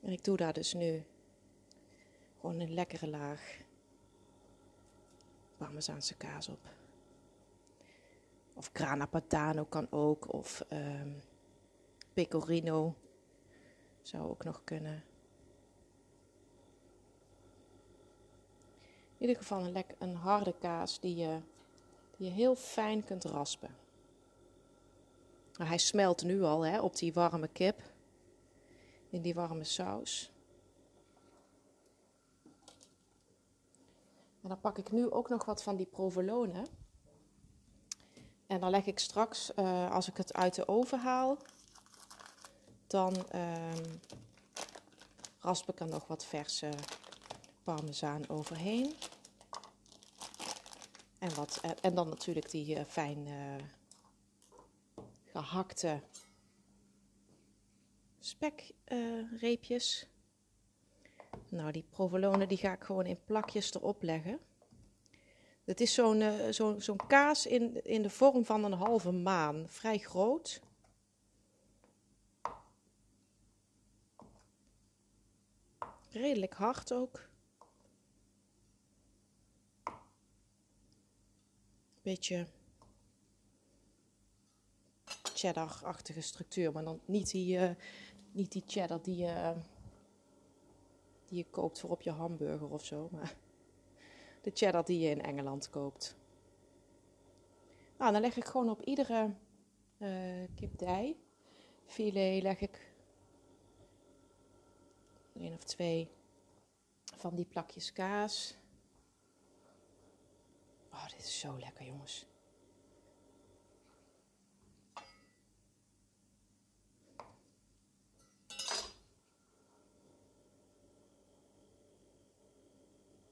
En 0.00 0.12
ik 0.12 0.24
doe 0.24 0.36
daar 0.36 0.52
dus 0.52 0.74
nu 0.74 1.04
gewoon 2.40 2.60
een 2.60 2.74
lekkere 2.74 3.08
laag 3.08 3.60
parmezaanse 5.62 6.14
kaas 6.16 6.48
op. 6.48 6.60
Of 8.54 8.70
grana 8.72 9.06
padano 9.06 9.64
kan 9.64 9.86
ook. 9.90 10.32
Of 10.32 10.64
um, 10.72 11.22
pecorino 12.14 12.94
zou 14.02 14.28
ook 14.28 14.44
nog 14.44 14.60
kunnen. 14.64 15.04
In 19.18 19.28
ieder 19.28 19.36
geval 19.36 19.64
een, 19.64 19.72
lekker, 19.72 19.96
een 19.98 20.14
harde 20.14 20.54
kaas 20.58 21.00
die 21.00 21.16
je, 21.16 21.40
die 22.16 22.26
je 22.26 22.32
heel 22.32 22.54
fijn 22.54 23.04
kunt 23.04 23.24
raspen. 23.24 23.76
Hij 25.52 25.78
smelt 25.78 26.22
nu 26.22 26.42
al 26.42 26.66
hè, 26.66 26.80
op 26.80 26.96
die 26.96 27.12
warme 27.12 27.48
kip. 27.48 27.80
In 29.10 29.22
die 29.22 29.34
warme 29.34 29.64
saus. 29.64 30.31
En 34.42 34.48
dan 34.48 34.60
pak 34.60 34.78
ik 34.78 34.90
nu 34.90 35.10
ook 35.10 35.28
nog 35.28 35.44
wat 35.44 35.62
van 35.62 35.76
die 35.76 35.86
provolone. 35.86 36.66
En 38.46 38.60
dan 38.60 38.70
leg 38.70 38.86
ik 38.86 38.98
straks, 38.98 39.52
uh, 39.56 39.90
als 39.90 40.08
ik 40.08 40.16
het 40.16 40.32
uit 40.32 40.54
de 40.54 40.68
oven 40.68 40.98
haal, 40.98 41.36
dan 42.86 43.16
um, 43.34 44.00
rasp 45.38 45.68
ik 45.68 45.80
er 45.80 45.88
nog 45.88 46.06
wat 46.06 46.24
verse 46.24 46.70
parmezaan 47.62 48.28
overheen. 48.28 48.94
En, 51.18 51.34
wat, 51.34 51.60
uh, 51.64 51.70
en 51.80 51.94
dan 51.94 52.08
natuurlijk 52.08 52.50
die 52.50 52.76
uh, 52.76 52.84
fijn 52.84 53.28
gehakte 55.24 56.02
spekreepjes. 58.20 60.11
Nou, 61.52 61.72
die 61.72 61.84
provolone 61.90 62.46
die 62.46 62.58
ga 62.58 62.72
ik 62.72 62.82
gewoon 62.82 63.06
in 63.06 63.24
plakjes 63.24 63.74
erop 63.74 64.02
leggen. 64.02 64.40
Het 65.64 65.80
is 65.80 65.94
zo'n 65.94 66.20
uh, 66.20 66.96
kaas 67.06 67.46
in, 67.46 67.84
in 67.84 68.02
de 68.02 68.10
vorm 68.10 68.44
van 68.44 68.64
een 68.64 68.72
halve 68.72 69.10
maan. 69.10 69.68
Vrij 69.68 69.98
groot. 69.98 70.60
Redelijk 76.10 76.54
hard 76.54 76.92
ook. 76.92 77.28
Beetje 82.02 82.46
cheddar-achtige 85.34 86.20
structuur, 86.20 86.72
maar 86.72 86.84
dan 86.84 87.00
niet 87.04 87.30
die, 87.30 87.58
uh, 87.58 87.70
niet 88.30 88.52
die 88.52 88.64
cheddar 88.66 89.02
die, 89.02 89.24
uh, 89.24 89.50
die 91.32 91.44
je 91.44 91.50
koopt 91.50 91.80
voor 91.80 91.90
op 91.90 92.02
je 92.02 92.10
hamburger 92.10 92.70
of 92.70 92.84
zo, 92.84 93.08
maar 93.12 93.36
de 94.42 94.50
cheddar 94.54 94.84
die 94.84 94.98
je 95.00 95.10
in 95.10 95.22
Engeland 95.22 95.70
koopt. 95.70 96.16
Nou, 97.98 98.12
dan 98.12 98.20
leg 98.20 98.36
ik 98.36 98.44
gewoon 98.44 98.70
op 98.70 98.82
iedere 98.82 99.34
uh, 99.98 100.48
kipdij 100.54 101.16
filet 101.86 102.42
leg 102.42 102.60
ik 102.60 102.92
één 105.34 105.54
of 105.54 105.64
twee 105.64 106.10
van 107.16 107.34
die 107.34 107.44
plakjes 107.44 107.92
kaas. 107.92 108.56
Oh, 110.92 111.08
dit 111.08 111.18
is 111.18 111.38
zo 111.38 111.58
lekker, 111.58 111.86
jongens. 111.86 112.26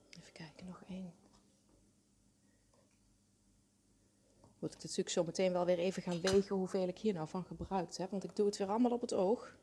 Even 0.09 0.31
kijken, 0.33 0.65
nog 0.65 0.83
één. 0.87 1.13
Moet 4.61 4.73
ik 4.73 4.81
natuurlijk 4.81 5.09
zo 5.09 5.23
meteen 5.23 5.51
wel 5.51 5.65
weer 5.65 5.77
even 5.77 6.01
gaan 6.01 6.21
wegen 6.21 6.55
hoeveel 6.55 6.87
ik 6.87 6.97
hier 6.97 7.13
nou 7.13 7.27
van 7.27 7.43
gebruikt 7.43 7.97
heb. 7.97 8.11
Want 8.11 8.23
ik 8.23 8.35
doe 8.35 8.45
het 8.45 8.57
weer 8.57 8.69
allemaal 8.69 8.91
op 8.91 9.01
het 9.01 9.13
oog. 9.13 9.55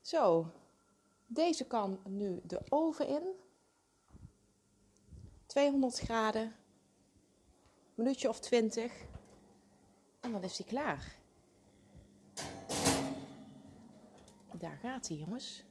Zo, 0.00 0.52
deze 1.26 1.66
kan 1.66 2.00
nu 2.04 2.40
de 2.44 2.60
oven 2.68 3.08
in. 3.08 3.34
200 5.46 5.98
graden. 5.98 6.56
Minuutje 7.94 8.28
of 8.28 8.40
20. 8.40 8.92
En 10.20 10.32
dan 10.32 10.42
is 10.42 10.56
die 10.56 10.66
klaar. 10.66 11.16
Daar 14.52 14.78
gaat 14.82 15.08
hij, 15.08 15.16
jongens. 15.16 15.64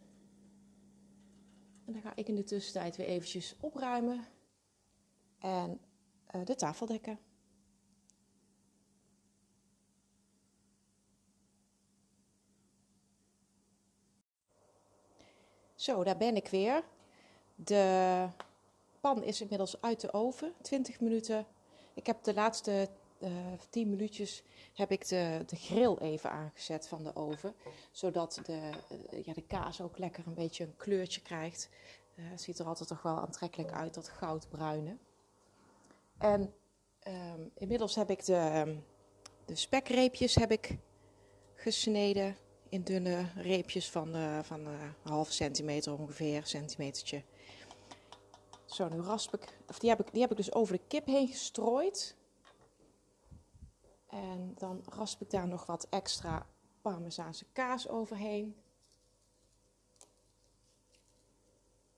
En 1.92 2.02
dan 2.02 2.12
ga 2.12 2.16
ik 2.16 2.28
in 2.28 2.36
de 2.36 2.44
tussentijd 2.44 2.96
weer 2.96 3.08
eventjes 3.08 3.56
opruimen 3.60 4.26
en 5.40 5.80
uh, 6.36 6.46
de 6.46 6.56
tafel 6.56 6.86
dekken. 6.86 7.20
Zo, 15.76 16.04
daar 16.04 16.18
ben 16.18 16.36
ik 16.36 16.48
weer. 16.48 16.84
De 17.56 18.28
pan 19.00 19.24
is 19.24 19.42
inmiddels 19.42 19.82
uit 19.82 20.02
de 20.02 20.14
oven. 20.14 20.54
20 20.62 21.00
minuten. 21.00 21.46
Ik 21.94 22.06
heb 22.06 22.24
de 22.24 22.34
laatste 22.34 22.72
eh, 22.72 22.88
10 23.70 23.90
minuutjes 23.90 24.44
heb 24.74 24.92
ik 24.92 25.08
de, 25.08 25.44
de 25.46 25.56
grill 25.56 25.98
even 25.98 26.32
aangezet 26.32 26.88
van 26.88 27.04
de 27.04 27.16
oven. 27.16 27.54
Zodat 27.92 28.42
de, 28.46 28.70
uh, 29.14 29.26
ja, 29.26 29.34
de 29.34 29.44
kaas 29.48 29.82
ook 29.82 29.98
lekker 29.98 30.28
een 30.28 30.34
beetje 30.34 30.64
een 30.64 30.76
kleurtje 30.76 31.22
krijgt. 31.22 31.70
Uh, 32.16 32.30
het 32.30 32.42
ziet 32.42 32.60
er 32.60 32.66
altijd 32.66 32.90
toch 32.90 33.02
wel 33.02 33.20
aantrekkelijk 33.20 33.72
uit, 33.72 33.94
dat 33.94 34.08
goudbruine. 34.08 34.98
En 36.18 36.54
um, 37.08 37.52
inmiddels 37.54 37.96
heb 37.96 38.10
ik 38.10 38.26
de, 38.26 38.64
um, 38.68 38.84
de 39.46 39.56
spekreepjes 39.56 40.36
heb 40.36 40.52
ik 40.52 40.78
gesneden 41.56 42.36
in 42.70 42.84
dunne 42.84 43.26
reepjes 43.36 43.90
van, 43.90 44.16
van 44.44 44.66
een 44.66 44.94
half 45.04 45.32
centimeter 45.32 46.00
ongeveer, 46.00 46.46
centimetertje. 46.46 47.24
Zo, 48.66 48.90
nu 48.90 49.00
rasp 49.00 49.34
ik, 49.34 49.58
of 49.68 49.80
die 49.80 49.90
heb 49.90 50.00
ik, 50.00 50.12
die 50.12 50.22
heb 50.22 50.32
ik 50.32 50.38
dus 50.38 50.54
over 50.54 50.76
de 50.76 50.82
kip 50.88 51.06
heen 51.06 51.28
gestrooid. 51.28 52.16
En 54.12 54.54
dan 54.58 54.84
rasp 54.90 55.22
ik 55.22 55.30
daar 55.30 55.48
nog 55.48 55.66
wat 55.66 55.88
extra 55.90 56.46
parmezaanse 56.82 57.46
kaas 57.52 57.88
overheen. 57.88 58.56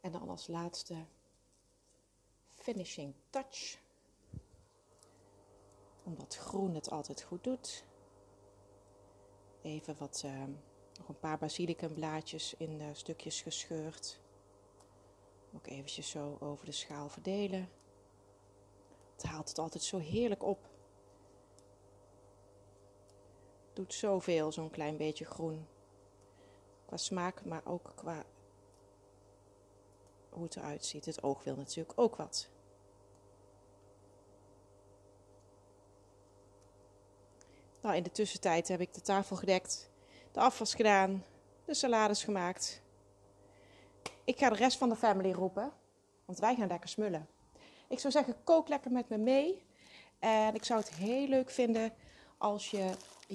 En 0.01 0.11
dan 0.11 0.29
als 0.29 0.47
laatste 0.47 1.05
finishing 2.47 3.13
touch. 3.29 3.81
Omdat 6.03 6.35
groen 6.35 6.75
het 6.75 6.89
altijd 6.89 7.21
goed 7.21 7.43
doet. 7.43 7.85
Even 9.61 9.95
wat, 9.97 10.23
uh, 10.25 10.43
nog 10.97 11.07
een 11.07 11.19
paar 11.19 11.37
basilicumblaadjes 11.37 12.53
in 12.57 12.95
stukjes 12.95 13.41
gescheurd. 13.41 14.19
Ook 15.55 15.67
eventjes 15.67 16.09
zo 16.09 16.37
over 16.39 16.65
de 16.65 16.71
schaal 16.71 17.09
verdelen. 17.09 17.69
Het 19.15 19.23
haalt 19.23 19.49
het 19.49 19.59
altijd 19.59 19.83
zo 19.83 19.97
heerlijk 19.97 20.43
op 20.43 20.72
doet 23.73 23.93
zoveel, 23.93 24.51
zo'n 24.51 24.69
klein 24.69 24.97
beetje 24.97 25.25
groen. 25.25 25.67
Qua 26.85 26.97
smaak, 26.97 27.45
maar 27.45 27.61
ook 27.65 27.91
qua 27.95 28.25
hoe 30.29 30.43
het 30.43 30.55
eruit 30.55 30.85
ziet. 30.85 31.05
Het 31.05 31.23
oog 31.23 31.43
wil 31.43 31.55
natuurlijk 31.55 31.99
ook 31.99 32.15
wat. 32.15 32.49
Nou, 37.81 37.95
in 37.95 38.03
de 38.03 38.11
tussentijd 38.11 38.67
heb 38.67 38.79
ik 38.79 38.93
de 38.93 39.01
tafel 39.01 39.35
gedekt, 39.35 39.89
de 40.31 40.39
afwas 40.39 40.73
gedaan, 40.73 41.23
de 41.65 41.73
salades 41.73 42.23
gemaakt. 42.23 42.81
Ik 44.23 44.37
ga 44.37 44.49
de 44.49 44.55
rest 44.55 44.77
van 44.77 44.89
de 44.89 44.95
family 44.95 45.31
roepen, 45.31 45.71
want 46.25 46.39
wij 46.39 46.55
gaan 46.55 46.67
lekker 46.67 46.89
smullen. 46.89 47.27
Ik 47.87 47.99
zou 47.99 48.13
zeggen, 48.13 48.43
kook 48.43 48.67
lekker 48.67 48.91
met 48.91 49.09
me 49.09 49.17
mee. 49.17 49.65
En 50.19 50.55
ik 50.55 50.63
zou 50.63 50.79
het 50.79 50.93
heel 50.93 51.27
leuk 51.27 51.49
vinden 51.49 51.93
als 52.37 52.71
je 52.71 52.91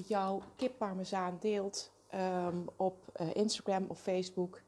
jouw 0.07 0.41
kipparmezaan 0.55 1.37
deelt 1.39 1.91
um, 2.15 2.65
op 2.75 3.19
uh, 3.21 3.35
Instagram 3.35 3.85
of 3.87 3.99
Facebook 3.99 4.61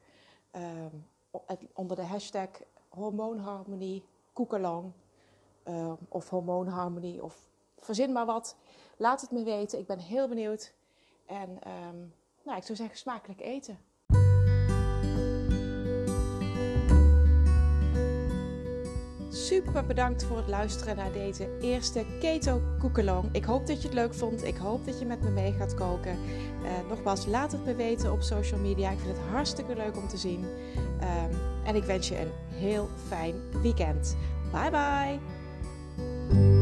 um, 0.51 1.05
onder 1.73 1.95
de 1.95 2.03
hashtag 2.03 2.49
hormoonharmonie 2.89 4.03
koekelong 4.33 4.91
um, 5.67 5.97
of 6.09 6.29
hormoonharmonie 6.29 7.23
of 7.23 7.47
verzin 7.79 8.11
maar 8.11 8.25
wat. 8.25 8.55
Laat 8.97 9.21
het 9.21 9.31
me 9.31 9.43
weten. 9.43 9.79
Ik 9.79 9.87
ben 9.87 9.99
heel 9.99 10.27
benieuwd. 10.27 10.73
En 11.25 11.59
nou, 12.43 12.57
ik 12.57 12.63
zou 12.63 12.77
zeggen 12.77 12.97
smakelijk 12.97 13.41
eten. 13.41 13.79
Super 19.51 19.85
bedankt 19.85 20.23
voor 20.23 20.37
het 20.37 20.47
luisteren 20.47 20.95
naar 20.95 21.11
deze 21.11 21.49
eerste 21.61 22.05
Keto 22.19 22.61
Koekelong. 22.79 23.29
Ik 23.31 23.43
hoop 23.43 23.67
dat 23.67 23.81
je 23.81 23.87
het 23.87 23.97
leuk 23.97 24.13
vond. 24.13 24.45
Ik 24.45 24.57
hoop 24.57 24.85
dat 24.85 24.99
je 24.99 25.05
met 25.05 25.21
me 25.21 25.29
mee 25.29 25.53
gaat 25.53 25.73
koken. 25.73 26.17
Uh, 26.63 26.69
nogmaals, 26.89 27.25
laat 27.25 27.51
het 27.51 27.65
me 27.65 27.75
weten 27.75 28.11
op 28.11 28.21
social 28.21 28.59
media. 28.59 28.91
Ik 28.91 28.99
vind 28.99 29.17
het 29.17 29.25
hartstikke 29.31 29.75
leuk 29.75 29.97
om 29.97 30.07
te 30.07 30.17
zien. 30.17 30.43
Um, 30.43 31.37
en 31.65 31.75
ik 31.75 31.83
wens 31.83 32.07
je 32.07 32.19
een 32.19 32.31
heel 32.53 32.89
fijn 33.07 33.35
weekend. 33.61 34.15
Bye 34.51 34.69
bye! 34.69 36.60